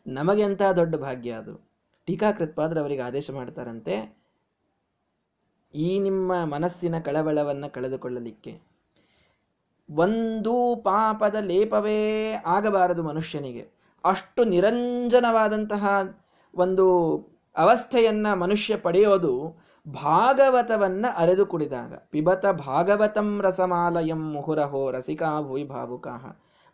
ನಮಗೆ 0.07 0.43
ಅಂತ 0.43 0.63
ದೊಡ್ಡ 0.77 0.95
ಭಾಗ್ಯ 0.97 1.31
ಅದು. 1.33 1.55
ಟೀಕಾಕೃತ್ಪಾದ್ರೆ 2.09 2.81
ಅವರಿಗೆ 2.81 3.03
ಆದೇಶ 3.03 3.31
ಮಾಡ್ತಾರಂತೆ, 3.31 3.95
ಈ 5.75 5.89
ನಿಮ್ಮ 5.99 6.45
ಮನಸ್ಸಿನ 6.45 6.99
ಕಳವಳವನ್ನು 6.99 7.69
ಕಳೆದುಕೊಳ್ಳಲಿಕ್ಕೆ. 7.73 8.53
ಒಂದು 9.89 10.55
ಪಾಪದ 10.83 11.35
ಲೇಪವೇ 11.35 12.01
ಆಗಬಾರದು 12.47 13.03
ಮನುಷ್ಯನಿಗೆ. 13.03 13.65
ಅಷ್ಟು 14.05 14.45
ನಿರಂಜನವಾದಂತಹ 14.45 15.85
ಒಂದು 16.55 16.87
ಅವಸ್ಥೆಯನ್ನು 17.57 18.39
ಮನುಷ್ಯ 18.39 18.77
ಪಡೆಯೋದು 18.77 19.35
ಭಾಗವತವನ್ನ 19.89 21.07
ಅರೆದು 21.17 21.47
ಕುಡಿದಾಗ, 21.47 21.95
ಪಿಬತ 21.95 22.47
ಭಾಗವತಂ 22.47 23.41
ರಸಮಾಲಯಂ 23.43 24.33
ಮುಹುರಹೋ 24.33 24.91
ರಸಿಕಾ 24.91 25.43
ಭೂಯಿ 25.43 25.65
ಭಾವುಕಾಹ 25.65 26.27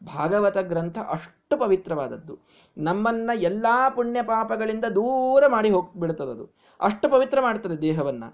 ಭಾಗವತ 0.04 0.58
ಗ್ರಂಥ 0.58 0.98
ಅಷ್ಟು 0.98 1.56
ಪವಿತ್ರವಾದದ್ದು. 1.56 2.38
ನಮ್ಮನ್ನ 2.78 3.30
ಎಲ್ಲಾ 3.34 3.88
ಪುಣ್ಯ 3.88 4.22
ಪಾಪಗಳಿಂದ 4.22 4.84
ದೂರ 4.84 5.44
ಮಾಡಿ 5.46 5.70
ಹೋಗ್ಬಿಡ್ತದದು. 5.70 6.54
ಅಷ್ಟು 6.80 7.08
ಪವಿತ್ರ 7.08 7.40
ಮಾಡ್ತದೆ 7.40 7.82
ದೇಹವನ್ನ. 7.82 8.24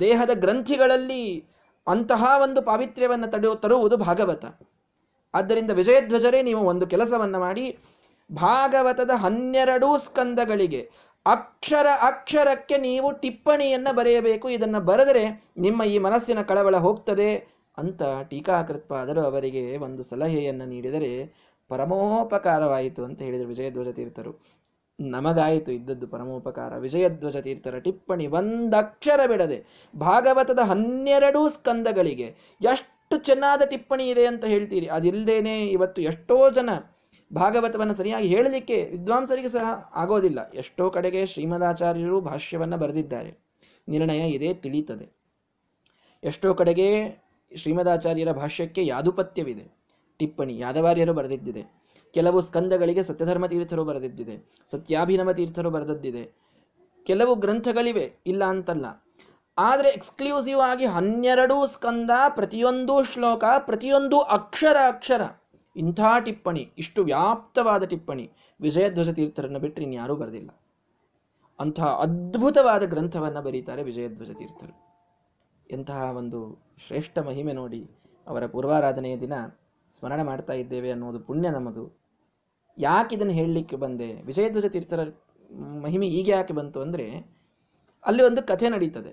ದೇಹದ 0.00 0.30
ಗ್ರಂಥಿಗಳಲ್ಲಿ 0.34 1.44
ಅಂತಹ 1.86 2.24
ಒಂದು 2.42 2.62
ಪಾವಿತ್ರ್ಯವನ್ನು 2.62 3.26
ತಡೆಯು 3.26 3.54
ತರುವುದು 3.54 3.96
ಭಾಗವತ. 3.96 4.44
ಆದ್ದರಿಂದ 5.34 5.70
ವಿಜಯಧ್ವಜರೇ 5.70 6.42
ನೀವು 6.42 6.60
ಒಂದು 6.60 6.86
ಕೆಲಸವನ್ನ 6.86 7.36
ಮಾಡಿ, 7.36 7.78
ಭಾಗವತದ 8.32 9.10
ಹನ್ನೆರಡೂ 9.10 9.96
ಸ್ಕಂದಗಳಿಗೆ 9.96 10.90
ಅಕ್ಷರ 11.34 11.86
ಅಕ್ಷರಕ್ಕೆ 12.00 12.76
ನೀವು 12.78 13.08
ಟಿಪ್ಪಣಿಯನ್ನು 13.22 13.92
ಬರೆಯಬೇಕು. 13.96 14.46
ಇದನ್ನು 14.48 14.80
ಬರೆದರೆ 14.80 15.24
ನಿಮ್ಮ 15.58 15.82
ಈ 15.94 15.96
ಮನಸ್ಸಿನ 15.98 16.42
ಕಳವಳ 16.42 16.76
ಹೋಗ್ತದೆ 16.76 17.30
ಅಂತ 17.78 18.02
ಟೀಕಾಕೃತ್ಪಾದರು 18.30 19.20
ಅವರಿಗೆ 19.20 19.64
ಒಂದು 19.76 20.02
ಸಲಹೆಯನ್ನು 20.02 20.66
ನೀಡಿದರೆ 20.66 21.12
ಪರಮೋಪಕಾರವಾಯಿತು 21.70 23.00
ಅಂತ 23.04 23.20
ಹೇಳಿದರು 23.22 23.48
ವಿಜಯಧ್ವಜ 23.48 23.88
ತೀರ್ಥರು 23.88 24.32
ನಮಗಾಯಿತು 24.98 25.70
ಇದ್ದದ್ದು 25.72 26.06
ಪರಮೋಪಕಾರ. 26.08 26.70
ವಿಜಯಧ್ವಜ 26.78 27.36
ತೀರ್ಥರ 27.36 27.78
ಟಿಪ್ಪಣಿ 27.78 28.24
ಒಂದಕ್ಷರ 28.38 29.20
ಬಿಡದೆ 29.26 29.58
ಭಾಗವತದ 29.94 30.62
ಹನ್ನೆರಡು 30.70 31.42
ಸ್ಕಂದಗಳಿಗೆ 31.48 32.28
ಎಷ್ಟು 32.72 33.16
ಚೆನ್ನಾದ 33.18 33.62
ಟಿಪ್ಪಣಿ 33.64 34.04
ಇದೆ 34.08 34.24
ಅಂತ 34.26 34.44
ಹೇಳ್ತೀರಿ. 34.44 34.86
ಅದಿಲ್ಲದೇನೆ 34.86 35.54
ಇವತ್ತು 35.76 36.00
ಎಷ್ಟೋ 36.02 36.38
ಜನ 36.50 36.70
ಭಾಗವತವನ್ನು 37.34 37.94
ಸರಿಯಾಗಿ 37.94 38.28
ಹೇಳಲಿಕ್ಕೆ 38.28 38.84
ವಿದ್ವಾಂಸರಿಗೆ 38.90 39.48
ಸಹ 39.48 39.92
ಆಗೋದಿಲ್ಲ. 39.94 40.50
ಎಷ್ಟೋ 40.50 40.90
ಕಡೆಗೆ 40.90 41.26
ಶ್ರೀಮದಾಚಾರ್ಯರು 41.26 42.20
ಭಾಷ್ಯವನ್ನು 42.20 42.76
ಬರೆದಿದ್ದಾರೆ. 42.76 43.38
ನಿರ್ಣಯ 43.88 44.30
ಇದೇ 44.30 44.54
ತಿಳೀತದೆ. 44.54 45.06
ಎಷ್ಟೋ 46.24 46.54
ಕಡೆಗೆ 46.54 46.88
ಶ್ರೀಮದಾಚಾರ್ಯರ 47.56 48.32
ಭಾಷ್ಯಕ್ಕೆ 48.32 48.86
ಯಾದುಪತ್ಯವಿದೆ. 48.86 49.66
ಟಿಪ್ಪಣಿ 50.18 50.58
ಯಾದವಾರ್ಯರು 50.58 51.12
ಬರೆದಿದ್ದಿದೆ. 51.12 51.62
ಕೆಲವು 52.14 52.40
ಸ್ಕಂದಗಳಿಗೆ 52.40 53.02
ಸತ್ಯಧರ್ಮ 53.02 53.46
ತೀರ್ಥರು 53.46 53.84
ಬರೆದಿದ್ದಿದೆ. 53.84 54.50
ಸತ್ಯಾಭಿನವ 54.70 55.32
ತೀರ್ಥರು 55.32 55.70
ಬರೆದದ್ದಿದೆ. 55.70 56.32
ಕೆಲವು 57.06 57.34
ಗ್ರಂಥಗಳಿವೆ, 57.34 58.12
ಇಲ್ಲ 58.26 58.44
ಅಂತಲ್ಲ. 58.44 59.04
ಆದರೆ 59.58 59.88
ಎಕ್ಸ್ಕ್ಲೂಸಿವ್ 59.88 60.60
ಆಗಿ 60.60 60.86
ಹನ್ನೆರಡು 60.86 61.66
ಸ್ಕಂದ 61.66 62.10
ಪ್ರತಿಯೊಂದು 62.28 63.04
ಶ್ಲೋಕ 63.04 63.44
ಪ್ರತಿಯೊಂದು 63.58 64.20
ಅಕ್ಷರ 64.20 64.76
ಅಕ್ಷರ. 64.86 65.22
ಇಂಥ 65.78 66.00
ಟಿಪ್ಪಣಿ, 66.24 66.62
ಇಷ್ಟು 66.78 67.00
ವ್ಯಾಪ್ತವಾದ 67.04 67.84
ಟಿಪ್ಪಣಿ 67.84 68.24
ವಿಜಯಧ್ವಜ 68.60 69.10
ತೀರ್ಥರನ್ನು 69.10 69.60
ಬಿಟ್ಟರೆ 69.60 69.84
ಇನ್ಯಾರೂ 69.84 70.14
ಬರೆದಿಲ್ಲ. 70.16 70.50
ಅಂತಹ 71.58 71.88
ಅದ್ಭುತವಾದ 72.00 72.82
ಗ್ರಂಥವನ್ನು 72.82 73.40
ಬರೀತಾರೆ 73.42 73.82
ವಿಜಯಧ್ವಜ 73.82 74.30
ತೀರ್ಥರು 74.30 74.74
ಎಂತಹ 75.70 76.02
ಒಂದು 76.16 76.38
ಶ್ರೇಷ್ಠ 76.86 77.18
ಮಹಿಮೆ 77.18 77.52
ನೋಡಿ 77.52 77.80
ಅವರ 78.26 78.46
ಪೂರ್ವಾರಾಧನೆಯ 78.46 79.16
ದಿನ 79.16 79.34
ಸ್ಮರಣೆ 79.98 80.22
ಮಾಡ್ತಾ 80.22 80.52
ಇದ್ದೇವೆ 80.52 80.90
ಅನ್ನೋದು 80.90 81.20
ಪುಣ್ಯ 81.20 81.48
ನಮ್ಮದು. 81.50 81.84
ಯಾಕೆ 82.78 83.12
ಇದನ್ನು 83.16 83.32
ಹೇಳಲಿಕ್ಕೆ 83.32 83.76
ಬಂದೆ? 83.76 84.08
ವಿಜಯಧ್ವಜ 84.22 84.66
ತೀರ್ಥರ 84.66 85.00
ಮಹಿಮೆ 85.84 86.06
ಈಗ 86.18 86.28
ಯಾಕೆ 86.28 86.52
ಬಂತು 86.52 86.78
ಅಂದರೆ 86.80 87.06
ಅಲ್ಲಿ 88.04 88.22
ಒಂದು 88.22 88.42
ಕಥೆ 88.42 88.68
ನಡೀತದೆ. 88.68 89.12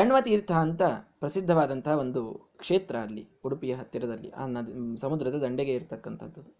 ಆ 0.00 0.02
ಕಣ್ವ 0.02 0.16
ತೀರ್ಥ 0.20 0.52
ಅಂತ 0.52 0.82
ಪ್ರಸಿದ್ಧವಾದಂತಹ 1.20 1.98
ಒಂದು 1.98 2.50
ಕ್ಷೇತ್ರ 2.58 2.96
ಅಲ್ಲಿ, 2.96 3.28
ಉಡುಪಿಯ 3.44 3.74
ಹತ್ತಿರದಲ್ಲಿ, 3.74 4.30
ಆ 4.30 4.46
ನದಿ, 4.46 4.96
ಸಮುದ್ರದ 4.96 5.34
ದಂಡೆಗೆ 5.34 5.74
ಇರತಕ್ಕಂಥದ್ದು. 5.74 6.56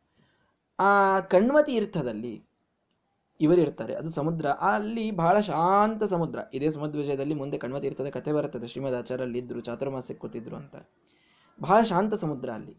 ಆ 0.81 1.21
ಕಣ್ವ 1.21 1.63
ತೀರ್ಥದಲ್ಲಿ 1.63 2.45
ಇವರಿರ್ತಾರೆ 3.41 3.95
ಅದು 3.95 4.11
ಸಮುದ್ರ. 4.11 4.47
ಅಲ್ಲಿ 4.47 5.11
ಬಹಳ 5.11 5.41
ಶಾಂತ 5.41 6.05
ಸಮುದ್ರ. 6.05 6.39
ಇದೇ 6.55 6.71
ಸಮುದ್ರ 6.71 6.99
ವಿಜಯದಲ್ಲಿ 6.99 7.35
ಮುಂದೆ 7.35 7.59
ಕಣ್ವ 7.59 7.81
ತೀರ್ಥದ 7.81 8.09
ಕಥೆ 8.09 8.33
ಬರುತ್ತದೆ. 8.33 8.67
ಶ್ರೀಮದ್ 8.67 8.95
ಆಚಾರಲ್ಲಿ 8.95 9.39
ಇದ್ರು 9.39 9.61
ಚಾತುರ್ಮಾಸಕ್ಕೆ 9.61 10.15
ಕೂತಿದ್ರು 10.15 10.57
ಅಂತ. 10.57 10.77
ಬಹಳ 11.61 11.83
ಶಾಂತ 11.83 12.15
ಸಮುದ್ರ 12.15 12.51
ಅಲ್ಲಿ. 12.51 12.77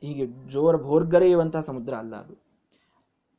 ಹೀಗೆ 0.00 0.26
ಜೋರ 0.26 0.76
ಭೋರ್ಗರೆಯುವಂತಹ 0.76 1.60
ಸಮುದ್ರ 1.60 1.94
ಅಲ್ಲ 1.94 2.16
ಅದು. 2.16 2.34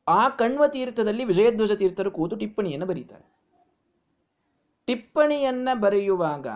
ಆ 0.08 0.28
ಕಣ್ವ 0.28 0.66
ತೀರ್ಥದಲ್ಲಿ 0.66 1.24
ವಿಜಯಧ್ವಜ 1.24 1.72
ತೀರ್ಥರು 1.72 2.10
ಕೂತು 2.10 2.36
ಟಿಪ್ಪಣಿಯನ್ನು 2.36 2.86
ಬರೀತಾರೆ. 2.86 3.35
ಟಿಪ್ಪಣಿಯನ್ನ 4.88 5.68
ಬರೆಯುವಾಗ 5.74 6.46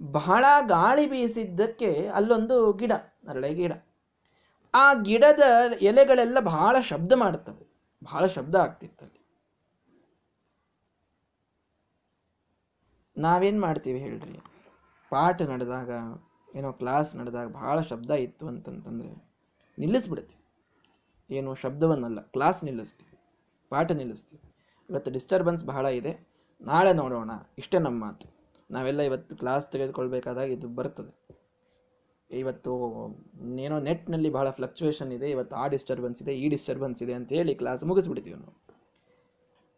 ಬಹಳ 0.00 0.44
ಗಾಳಿ 0.66 1.06
ಬೀಸಿದ್ದಕ್ಕೆ 1.06 1.90
ಅಲ್ಲೊಂದು 2.08 2.56
ಗಿಡ, 2.72 2.92
ಅರಳೆ 3.28 3.50
ಗಿಡ. 3.54 3.72
ಆ 4.74 4.86
ಗಿಡದ 4.94 5.44
ಎಲೆಗಳೆಲ್ಲ 5.80 6.38
ಬಹಳ 6.40 6.76
ಶಬ್ದ 6.80 7.12
ಮಾಡ್ತವೆ, 7.12 7.64
ಬಹಳ 8.04 8.26
ಶಬ್ದ 8.26 8.54
ಆಗ್ತಿತ್ತಲ್ಲಿ 8.54 9.20
ನಾವೇನ್ 13.16 13.60
ಮಾಡ್ತೀವಿ 13.60 14.00
ಹೇಳ್ರಿ? 14.00 14.38
ಪಾಠ 15.12 15.42
ನಡೆದಾಗ, 15.42 15.90
ಏನೋ 16.54 16.70
ಕ್ಲಾಸ್ 16.72 17.10
ನಡೆದಾಗ 17.16 17.46
ಬಹಳ 17.50 17.76
ಶಬ್ದ 17.80 18.10
ಇತ್ತು 18.10 18.44
ಅಂತಂತಂದ್ರೆ 18.48 19.12
ನಿಲ್ಲಿಸ್ಬಿಡ್ತೀವಿ. 19.78 20.42
ಏನು 21.30 21.50
ಶಬ್ದವನ್ನಲ್ಲ 21.54 22.20
ಕ್ಲಾಸ್ 22.34 22.60
ನಿಲ್ಲಿಸ್ತೀವಿ, 22.64 23.16
ಪಾಠ 23.72 23.90
ನಿಲ್ಲಿಸ್ತೀವಿ. 23.92 24.42
ಇವತ್ತು 24.90 25.10
ಡಿಸ್ಟರ್ಬೆನ್ಸ್ 25.10 25.64
ಬಹಳ 25.64 25.86
ಇದೆ. 26.00 26.12
ನಾಳೆ 26.60 26.92
ನೋಡೋಣ. 26.92 27.30
ಇಷ್ಟೇ 27.58 27.78
ನಮ್ಮ 27.78 28.04
ಮಾತು. 28.04 28.36
ನಾವೆಲ್ಲ 28.70 29.00
ಇವತ್ತು 29.00 29.36
ಕ್ಲಾಸ್ 29.36 29.66
ತೆಗೆದುಕೊಳ್ಬೇಕಾದಾಗ 29.66 30.50
ಇದು 30.50 30.68
ಬರ್ತದೆ. 30.68 31.26
ಇವತ್ತು 32.30 32.72
ಏನೋ 33.58 33.80
ನೆಟ್ನಲ್ಲಿ 33.80 34.30
ಬಹಳ 34.30 34.50
ಫ್ಲಕ್ಚುಯೇಷನ್ 34.50 35.12
ಇದೆ. 35.12 35.30
ಇವತ್ತು 35.30 35.56
ಆ 35.56 35.66
ಡಿಸ್ಟರ್ಬೆನ್ಸ್ 35.66 36.22
ಇದೆ, 36.22 36.34
ಈ 36.36 36.48
ಡಿಸ್ಟರ್ಬೆನ್ಸ್ 36.48 37.02
ಇದೆ 37.02 37.12
ಅಂತ 37.12 37.28
ಹೇಳಿ 37.28 37.54
ಕ್ಲಾಸ್ 37.54 37.84
ಮುಗಿಸ್ಬಿಡ್ತೀವಿ 37.84 38.36
ನಾವು. 38.36 38.64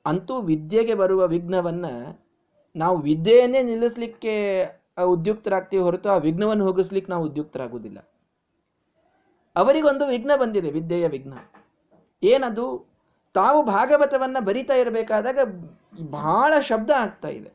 ಅಂತೂ 0.06 0.40
ವಿದ್ಯೆಗೆ 0.40 0.94
ಬರುವ 0.94 1.26
ವಿಘ್ನವನ್ನ 1.26 1.84
ನಾವು 2.76 2.98
ವಿದ್ಯೆಯನ್ನೇ 2.98 3.62
ನಿಲ್ಲಿಸ್ಲಿಕ್ಕೆ 3.62 4.34
ಉದ್ಯುಕ್ತರಾಗ್ತೀವಿ 5.04 5.82
ಹೊರತು 5.82 6.08
ಆ 6.08 6.16
ವಿಘ್ನವನ್ನು 6.16 6.64
ಹೋಗಿಸ್ಲಿಕ್ಕೆ 6.64 7.12
ನಾವು 7.12 7.24
ಉದ್ಯುಕ್ತರಾಗುವುದಿಲ್ಲ. 7.24 7.98
ಅವರಿಗೊಂದು 9.56 10.06
ವಿಘ್ನ 10.06 10.30
ಬಂದಿದೆ, 10.36 10.70
ವಿದ್ಯೆಯ 10.70 11.08
ವಿಘ್ನ. 11.08 11.34
ಏನದು? 12.22 12.86
ತಾವು 13.34 13.62
ಭಾಗವತವನ್ನ 13.62 14.36
ಬರಿತಾ 14.40 14.74
ಇರಬೇಕಾದಾಗ 14.74 15.38
ಬಹಳ 16.10 16.54
ಶಬ್ದ 16.60 16.90
ಆಗ್ತಾ 16.96 17.28
ಇದೆ. 17.28 17.50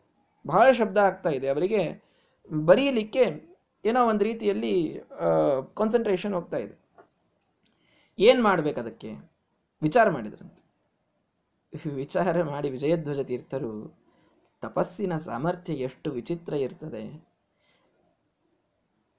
ಬಹಳ 0.48 0.72
ಶಬ್ದ 0.72 0.98
ಆಗ್ತಾ 0.98 1.30
ಇದೆ. 1.30 1.48
ಅವರಿಗೆ 1.50 2.02
ಬರೀಲಿಕ್ಕೆ 2.66 3.44
ಏನೋ 3.86 4.08
ಒಂದು 4.08 4.26
ರೀತಿಯಲ್ಲಿ 4.26 5.02
ಕಾನ್ಸಂಟ್ರೇಷನ್ 5.74 6.34
ಹೋಗ್ತಾ 6.34 6.58
ಇದೆ. 6.58 6.76
ಏನ್ 8.20 8.44
ಮಾಡ್ಬೇಕು 8.44 8.80
ಅದಕ್ಕೆ? 8.80 9.12
ವಿಚಾರ 9.82 10.10
ಮಾಡಿದ್ರಂತೆ. 10.10 10.64
ವಿಚಾರ 11.90 12.44
ಮಾಡಿ 12.44 12.70
ವಿಜಯಧ್ವಜ 12.70 13.20
ತೀರ್ಥರು, 13.20 13.98
ತಪಸ್ಸಿನ 14.62 15.18
ಸಾಮರ್ಥ್ಯ 15.18 15.74
ಎಷ್ಟು 15.74 16.12
ವಿಚಿತ್ರ 16.12 16.54
ಇರ್ತದೆ. 16.54 17.26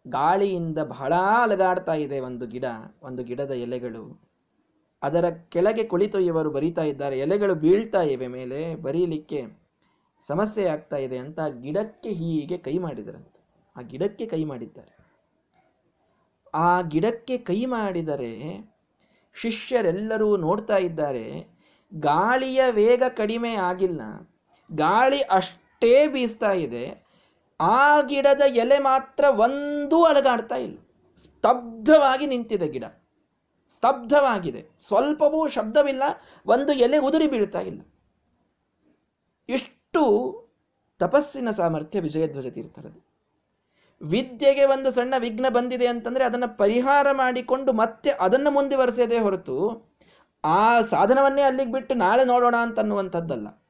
ಗಾಳಿಯಿಂದ 0.06 0.78
ಬಹಳ 0.78 1.14
ಅಲಗಾಡ್ತಾ 1.42 1.94
ಇದೆ 1.94 2.20
ಒಂದು 2.20 2.46
ಗಿಡ, 2.46 2.64
ಒಂದು 3.02 3.24
ಗಿಡದ 3.24 3.50
ಎಲೆಗಳು. 3.50 4.33
ಅದರ 5.06 5.26
ಕೆಳಗೆ 5.52 5.84
ಕುಳಿತು 5.84 6.18
ಇವರು 6.20 6.50
ಬರಿತಾ 6.50 6.82
ಇದ್ದಾರೆ. 6.82 7.16
ಎಲೆಗಳು 7.18 7.54
ಬೀಳ್ತಾ 7.54 8.02
ಇವೆ 8.14 8.28
ಮೇಲೆ, 8.36 8.60
ಬರೀಲಿಕ್ಕೆ 8.82 9.40
ಸಮಸ್ಯೆ 10.28 10.64
ಆಗ್ತಾ 10.66 10.98
ಇದೆ 11.06 11.18
ಅಂತ 11.18 11.40
ಗಿಡಕ್ಕೆ 11.60 12.10
ಹೀಗೆ 12.20 12.56
ಕೈ 12.58 12.74
ಮಾಡಿದರಂತೆ. 12.78 13.40
ಆ 13.76 13.82
ಗಿಡಕ್ಕೆ 13.82 14.26
ಕೈ 14.26 14.42
ಮಾಡಿದ್ದಾರೆ. 14.44 14.92
ಆ 16.54 16.70
ಗಿಡಕ್ಕೆ 16.92 17.36
ಕೈ 17.38 17.60
ಮಾಡಿದರೆ 17.66 18.32
ಶಿಷ್ಯರೆಲ್ಲರೂ 19.36 20.28
ನೋಡ್ತಾ 20.36 20.76
ಇದ್ದಾರೆ, 20.76 21.24
ಗಾಳಿಯ 21.92 22.60
ವೇಗ 22.70 23.02
ಕಡಿಮೆ 23.16 23.52
ಆಗಿಲ್ಲ, 23.70 24.02
ಗಾಳಿ 24.70 25.20
ಅಷ್ಟೇ 25.38 25.94
ಬೀಸ್ತಾ 26.06 26.52
ಇದೆ, 26.66 26.84
ಆ 27.60 28.00
ಗಿಡದ 28.00 28.44
ಎಲೆ 28.62 28.78
ಮಾತ್ರ 28.78 29.24
ಒಂದೂ 29.38 29.98
ಅಲಗಾಡ್ತಾ 30.04 30.56
ಇಲ್ಲ. 30.56 30.78
ಸ್ತಬ್ಧವಾಗಿ 31.16 32.26
ನಿಂತಿದೆ 32.26 32.68
ಗಿಡ. 32.68 32.84
ಸ್ತಬ್ಧವಾಗಿದೆ. 33.68 34.68
ಸ್ವಲ್ಪವೂ 34.80 35.48
ಶಬ್ದವಿಲ್ಲ, 35.48 36.02
ಒಂದು 36.46 36.72
ಎಲೆ 36.72 36.98
ಉದುರಿ 36.98 37.26
ಬೀಳ್ತಾ 37.26 37.60
ಇಲ್ಲ. 37.60 37.80
ಇಷ್ಟು 39.48 40.02
ತಪಸ್ಸಿನ 40.98 41.50
ಸಾಮರ್ಥ್ಯ 41.50 42.00
ವಿಜಯಧ್ವಜ 42.00 42.46
ತೀರ್ಥರದು 42.46 43.14
ವಿದ್ಯೆಗೆ 44.02 44.64
ಒಂದು 44.64 44.90
ಸಣ್ಣ 44.90 45.14
ವಿಘ್ನ 45.18 45.46
ಬಂದಿದೆ 45.48 45.86
ಅಂತಂದ್ರೆ 45.86 46.24
ಅದನ್ನು 46.24 46.58
ಪರಿಹಾರ 46.58 47.06
ಮಾಡಿಕೊಂಡು 47.12 47.72
ಮತ್ತೆ 47.72 48.10
ಅದನ್ನು 48.10 48.50
ಮುಂದುವರೆಸದೇ 48.50 49.18
ಹೊರತು 49.18 49.56
ಆ 50.44 50.80
ಸಾಧನವನ್ನೇ 50.80 51.42
ಅಲ್ಲಿಗೆ 51.42 51.72
ಬಿಟ್ಟು 51.72 51.94
ನಾಳೆ 51.94 52.24
ನೋಡೋಣ 52.24 52.54
ಅಂತನ್ನುವಂಥದ್ದಲ್ಲ. 52.60 53.64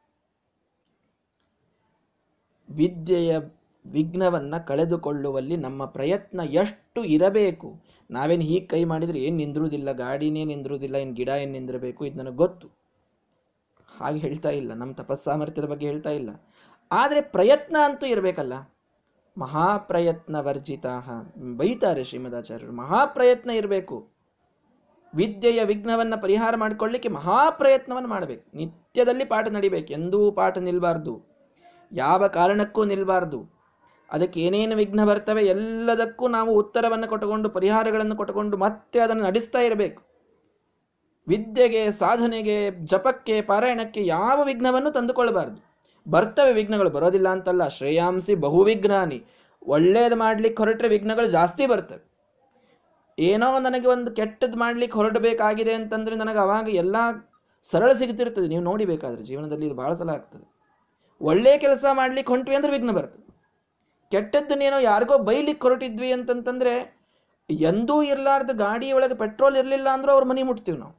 ವಿದ್ಯೆಯ 2.68 3.38
ವಿಘ್ನವನ್ನು 3.86 4.66
ಕಳೆದುಕೊಳ್ಳುವಲ್ಲಿ 4.66 5.56
ನಮ್ಮ 5.56 5.84
ಪ್ರಯತ್ನ 5.84 6.40
ಎಷ್ಟು 6.40 7.04
ಇರಬೇಕು? 7.04 7.83
ನಾವೇನು 8.10 8.42
ಹೀಗೆ 8.42 8.66
ಕೈ 8.66 8.84
ಮಾಡಿದ್ರೆ 8.84 9.18
ಏನು 9.18 9.36
ನಿಂದಿರುವುದಿಲ್ಲ 9.36 9.92
ಗಾಡಿನೇ 9.92 10.44
ನಿಂದಿರುವುದಿಲ್ಲ 10.44 10.96
ಏನು 10.96 11.12
ಗಿಡ 11.12 11.28
ಏನು 11.28 11.52
ನಿಂದಿರಬೇಕು 11.52 12.06
ಇದು 12.06 12.18
ನನಗೆ 12.18 12.36
ಗೊತ್ತು. 12.36 12.68
ಹಾಗೆ 13.98 14.18
ಹೇಳ್ತಾ 14.18 14.48
ಇಲ್ಲ 14.48 14.72
ನಮ್ಮ 14.72 14.92
ತಪಸ್ಸಾಮರ್ಥ್ಯದ 14.92 15.64
ಬಗ್ಗೆ 15.64 15.86
ಹೇಳ್ತಾ 15.86 16.10
ಇಲ್ಲ. 16.10 16.30
ಆದರೆ 16.92 17.20
ಪ್ರಯತ್ನ 17.20 17.76
ಅಂತೂ 17.84 18.06
ಇರಬೇಕಲ್ಲ. 18.06 18.52
ಮಹಾಪ್ರಯತ್ನ 19.38 20.36
ವರ್ಜಿತ 20.40 20.86
ಬೈತಾರೆ 21.56 22.04
ಶ್ರೀಮದಾಚಾರ್ಯರು. 22.04 22.72
ಮಹಾಪ್ರಯತ್ನ 22.72 23.50
ಇರಬೇಕು. 23.50 24.08
ವಿದ್ಯೆಯ 25.14 25.64
ವಿಘ್ನವನ್ನು 25.64 26.22
ಪರಿಹಾರ 26.22 26.56
ಮಾಡಿಕೊಳ್ಳಿಕ್ಕೆ 26.56 27.08
ಮಹಾಪ್ರಯತ್ನವನ್ನು 27.08 28.08
ಮಾಡಬೇಕು. 28.08 28.56
ನಿತ್ಯದಲ್ಲಿ 28.56 29.24
ಪಾಠ 29.24 29.48
ನಡಿಬೇಕು. 29.48 29.92
ಎಂದೂ 29.92 30.32
ಪಾಠ 30.32 30.58
ನಿಲ್ಬಾರ್ದು. 30.58 31.22
ಯಾವ 31.92 32.26
ಕಾರಣಕ್ಕೂ 32.26 32.84
ನಿಲ್ಬಾರ್ದು. 32.84 33.53
ಅದಕ್ಕೆ 34.14 34.40
ಏನೇನು 34.40 34.76
ವಿಘ್ನ 34.76 35.04
ಬರ್ತವೆ 35.04 35.42
ಎಲ್ಲದಕ್ಕೂ 35.44 36.28
ನಾವು 36.28 36.50
ಉತ್ತರವನ್ನು 36.54 37.06
ಕೊಟ್ಟುಕೊಂಡು, 37.08 37.48
ಪರಿಹಾರಗಳನ್ನು 37.50 38.16
ಕೊಟ್ಟುಕೊಂಡು 38.16 38.56
ಮತ್ತೆ 38.56 39.00
ಅದನ್ನು 39.00 39.24
ನಡೆಸ್ತಾ 39.24 39.60
ಇರಬೇಕು. 39.60 40.00
ವಿದ್ಯೆಗೆ, 41.28 41.90
ಸಾಧನೆಗೆ, 41.90 42.70
ಜಪಕ್ಕೆ, 42.84 43.40
ಪಾರಾಯಣಕ್ಕೆ 43.40 44.06
ಯಾವ 44.06 44.38
ವಿಘ್ನವನ್ನು 44.44 44.90
ತಂದುಕೊಳ್ಳಬಾರದು 44.90 45.60
ಬರ್ತವೆ 46.06 46.52
ವಿಘ್ನಗಳು, 46.52 46.90
ಬರೋದಿಲ್ಲ 46.90 47.28
ಅಂತಲ್ಲ, 47.28 47.68
ಶ್ರೇಯಾಂಸಿ 47.68 48.34
ಬಹುವಿಘ್ನಾನಿ. 48.34 49.18
ಒಳ್ಳೇದು 49.66 50.16
ಮಾಡ್ಲಿಕ್ಕೆ 50.16 50.62
ಹೊರಟ್ರೆ 50.62 50.88
ವಿಘ್ನಗಳು 50.88 51.26
ಜಾಸ್ತಿ 51.26 51.66
ಬರ್ತವೆ. 51.66 52.02
ಏನೋ 53.18 53.58
ನನಗೆ 53.58 53.88
ಒಂದು 53.88 54.10
ಕೆಟ್ಟದ್ದು 54.12 54.58
ಮಾಡ್ಲಿಕ್ಕೆ 54.58 54.96
ಹೊರಡಬೇಕಾಗಿದೆ 54.98 55.74
ಅಂತಂದ್ರೆ 55.74 56.16
ನನಗೆ 56.16 56.38
ಅವಾಗ 56.38 56.68
ಎಲ್ಲ 56.68 56.96
ಸರಳ 57.70 57.92
ಸಿಗ್ತಿರ್ತದೆ. 57.92 58.48
ನೀವು 58.48 58.62
ನೋಡಿಬೇಕಾದ್ರೆ 58.62 59.22
ಜೀವನದಲ್ಲಿ 59.24 59.66
ಇದು 59.66 59.74
ಬಹಳ 59.74 59.92
ಸಲ 59.92 60.10
ಆಗ್ತದೆ. 60.10 60.46
ಒಳ್ಳೆಯ 61.20 61.58
ಕೆಲಸ 61.58 61.84
ಮಾಡ್ಲಿಕ್ಕೆ 61.92 62.32
ಹೊಂಟ್ವಿ 62.32 62.56
ಅಂದ್ರೆ 62.56 62.72
ವಿಘ್ನ 62.72 62.90
ಬರ್ತದೆ. 62.90 63.33
ಕೆಟ್ಟದ್ದನ್ನೇನೋ 64.10 64.78
ಯಾರಿಗೋ 64.78 65.18
ಬೈಲಿಕ್ಕೆ 65.18 65.68
ಹೊರಟಿದ್ವಿ 65.68 66.12
ಅಂತಂತಂದ್ರೆ, 66.12 67.04
ಎಂದೂ 67.50 68.02
ಇರಲಾರ್ದ 68.02 68.50
ಗಾಡಿ 68.52 68.92
ಒಳಗೆ 68.92 69.14
ಪೆಟ್ರೋಲ್ 69.14 69.56
ಇರಲಿಲ್ಲ 69.56 69.88
ಅಂದ್ರೆ 69.88 70.12
ಅವ್ರ 70.12 70.24
ಮನೆ 70.24 70.42
ಮುಟ್ತೀವಿ 70.42 70.78
ನಾವು. 70.78 70.94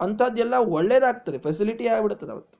ಅಂಥದ್ದೆಲ್ಲ 0.00 0.54
ಒಳ್ಳೇದಾಗ್ತದೆ 0.54 1.38
ಫೆಸಿಲಿಟಿ 1.38 1.86
ಆಗಿಬಿಡ್ತದೆ 1.86 2.30
ಅವತ್ತು. 2.30 2.56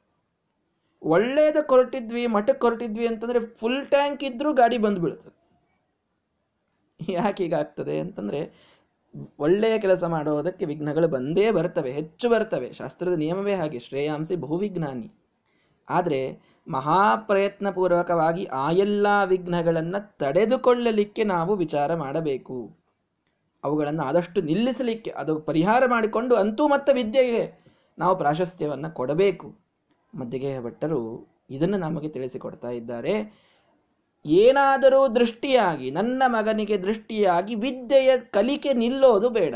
ಒಳ್ಳೇದ 1.03 1.57
ಕೊರಟಿದ್ವಿ 1.63 2.27
ಮಠಕ್ಕೆ 2.27 2.67
ಹೊರಟಿದ್ವಿ 2.67 3.07
ಅಂತಂದ್ರೆ 3.07 3.47
ಫುಲ್ 3.47 3.87
ಟ್ಯಾಂಕ್ 3.87 4.25
ಇದ್ರೂ 4.25 4.53
ಗಾಡಿ 4.53 4.79
ಬಂದು 4.79 5.01
ಬೀಳ್ತದೆ 5.01 5.33
ಯಾಕೆ 7.13 7.45
ಹೀಗಾಗ್ತದೆ 7.45 8.01
ಅಂತಂದ್ರೆ, 8.01 8.41
ಒಳ್ಳೆಯ 9.39 9.79
ಕೆಲಸ 9.79 10.05
ಮಾಡೋದಕ್ಕೆ 10.05 10.65
ವಿಘ್ನಗಳು 10.65 11.09
ಬಂದೇ 11.09 11.51
ಬರ್ತವೆ, 11.51 11.91
ಹೆಚ್ಚು 11.91 12.29
ಬರ್ತವೆ. 12.29 12.73
ಶಾಸ್ತ್ರದ 12.73 13.13
ನಿಯಮವೇ 13.13 13.55
ಹಾಗೆ, 13.55 13.79
ಶ್ರೇಯಾಂಸಿ 13.79 14.37
ಬಹುವಿಜ್ಞಾನಿ. 14.37 15.13
ಆದರೆ 15.89 16.21
ಮಹಾಪ್ರಯತ್ನ 16.69 17.71
ಪೂರ್ವಕವಾಗಿ 17.71 18.45
ಆ 18.45 18.71
ಎಲ್ಲ 18.71 19.07
ವಿಘ್ನಗಳನ್ನು 19.25 20.17
ತಡೆದುಕೊಳ್ಳಲಿಕ್ಕೆ 20.19 21.25
ನಾವು 21.25 21.57
ವಿಚಾರ 21.57 21.95
ಮಾಡಬೇಕು. 21.95 22.77
ಅವುಗಳನ್ನು 23.65 24.03
ಆದಷ್ಟು 24.03 24.41
ನಿಲ್ಲಿಸಲಿಕ್ಕೆ, 24.41 25.11
ಅದು 25.11 25.41
ಪರಿಹಾರ 25.41 25.83
ಮಾಡಿಕೊಂಡು 25.87 26.37
ಅಂತೂ 26.37 26.69
ಮತ್ತೆ 26.69 26.93
ವಿದ್ಯೆಗೆ 26.93 27.61
ನಾವು 27.99 28.17
ಪ್ರಾಶಸ್ತ್ಯವನ್ನು 28.17 28.95
ಕೊಡಬೇಕು. 28.95 29.55
ಮಧ್ಯಗೆಯ 30.15 30.61
ಭಟ್ಟರು 30.61 31.27
ಇದನ್ನು 31.51 31.79
ನಮಗೆ 31.79 32.09
ತಿಳಿಸಿಕೊಡ್ತಾ 32.09 32.69
ಇದ್ದಾರೆ. 32.69 33.47
ಏನಾದರೂ 34.27 35.09
ದೃಷ್ಟಿಯಾಗಿ, 35.09 35.91
ನನ್ನ 35.91 36.23
ಮಗನಿಗೆ 36.27 36.83
ದೃಷ್ಟಿಯಾಗಿ 36.83 37.55
ವಿದ್ಯೆಯ 37.55 38.19
ಕಲಿಕೆ 38.19 38.73
ನಿಲ್ಲೋದು 38.73 39.29
ಬೇಡ. 39.29 39.55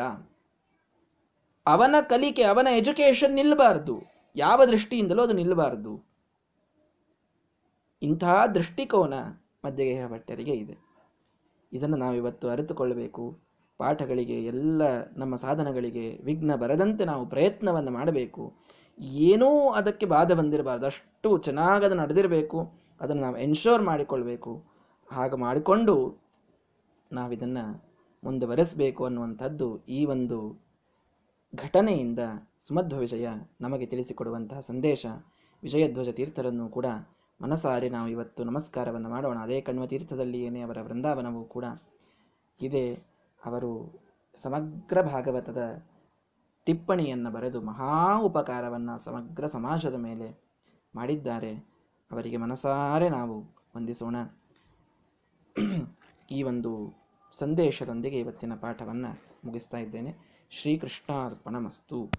ಅವನ 1.67 1.95
ಕಲಿಕೆ, 2.01 2.43
ಅವನ 2.43 2.69
ಎಜುಕೇಶನ್ 2.77 3.35
ನಿಲ್ಲಬಾರದು 3.35 4.03
ಯಾವ 4.37 4.65
ದೃಷ್ಟಿಯಿಂದಲೂ 4.65 5.23
ಅದು 5.23 5.33
ನಿಲ್ಲಬಾರದು 5.33 6.10
ಇಂತಹ 8.03 8.47
ದೃಷ್ಟಿಕೋನ 8.47 9.15
ಮಧ್ಯಗೇಹ 9.65 10.07
ಭಟ್ಟರಿಗೆ 10.07 10.53
ಇದೆ. 10.53 10.79
ಇದನ್ನು 11.73 11.97
ನಾವಿವತ್ತು 11.97 12.49
ಅರಿತುಕೊಳ್ಳಬೇಕು. 12.49 13.39
ಪಾಠಗಳಿಗೆ 13.79 14.45
ಎಲ್ಲ 14.45 14.83
ನಮ್ಮ 15.17 15.37
ಸಾಧನಗಳಿಗೆ 15.37 16.21
ವಿಘ್ನ 16.25 16.55
ಬರದಂತೆ 16.55 17.05
ನಾವು 17.05 17.27
ಪ್ರಯತ್ನವನ್ನು 17.27 17.91
ಮಾಡಬೇಕು. 17.91 18.53
ಏನೂ 19.01 19.71
ಅದಕ್ಕೆ 19.71 20.07
ಬಾಧೆ 20.07 20.35
ಬಂದಿರಬಾರ್ದು. 20.35 20.87
ಅಷ್ಟು 20.87 21.39
ಚೆನ್ನಾಗಿ 21.39 21.85
ಅದು 21.85 21.95
ನಡೆದಿರಬೇಕು. 21.95 22.73
ಅದನ್ನು 23.01 23.23
ನಾವು 23.23 23.37
ಎನ್ಶೋರ್ 23.39 23.83
ಮಾಡಿಕೊಳ್ಬೇಕು. 23.83 24.65
ಹಾಗೆ 25.13 25.37
ಮಾಡಿಕೊಂಡು 25.37 26.23
ನಾವಿದನ್ನು 27.13 27.85
ಮುಂದುವರೆಸಬೇಕು 28.25 29.05
ಅನ್ನುವಂಥದ್ದು 29.05 29.85
ಈ 29.85 30.05
ಒಂದು 30.05 30.63
ಘಟನೆಯಿಂದ 31.55 32.19
ಸುಮಧ್ವ 32.69 32.99
ವಿಜಯ 32.99 33.29
ನಮಗೆ 33.61 33.87
ತಿಳಿಸಿಕೊಡುವಂತಹ 33.87 34.61
ಸಂದೇಶ. 34.61 35.07
ವಿಜಯಧ್ವಜ 35.63 36.09
ತೀರ್ಥರನ್ನು 36.09 36.69
ಕೂಡ 36.69 36.87
ಮನಸಾರಿ 37.43 37.89
ನಾವು 37.91 38.09
ಇವತ್ತು 38.09 38.45
ನಮಸ್ಕಾರವನ್ನು 38.45 39.09
ಮಾಡೋಣ. 39.09 39.39
ಅದೇ 39.39 39.61
ಕಣ್ವ 39.61 39.87
ತೀರ್ಥದಲ್ಲಿಯೇ 39.87 40.61
ಅವರ 40.61 40.79
ವೃಂದಾವನವೂ 40.81 41.45
ಕೂಡ 41.45 41.65
ಇದೆ. 42.61 42.95
ಅವರು 43.45 44.01
ಸಮಗ್ರ 44.43 45.03
ಭಾಗವತದ 45.03 45.83
ಟಿಪ್ಪಣಿಯನ್ನು 46.65 47.31
ಬರೆದು 47.31 47.61
ಮಹಾ 47.61 48.19
ಉಪಕಾರವನ್ನು 48.19 48.99
ಸಮಗ್ರ 48.99 49.47
ಸಮಾಜದ 49.47 49.95
ಮೇಲೆ 49.95 50.39
ಮಾಡಿದ್ದಾರೆ. 50.95 51.55
ಅವರಿಗೆ 52.11 52.37
ಮನಸಾರೆ 52.37 53.09
ನಾವು 53.09 53.45
ವಂದಿಸೋಣ. 53.77 54.17
ಈ 56.31 56.43
ಒಂದು 56.43 57.01
ಸಂದೇಶದೊಂದಿಗೆ 57.33 58.19
ಇವತ್ತಿನ 58.19 58.55
ಪಾಠವನ್ನು 58.55 59.19
ಮುಗಿಸ್ತಾ 59.45 59.77
ಇದ್ದೇನೆ. 59.77 60.15
ಶ್ರೀಕೃಷ್ಣಾರ್ಪಣ 60.51 61.59
ಮಸ್ತು 61.59 62.09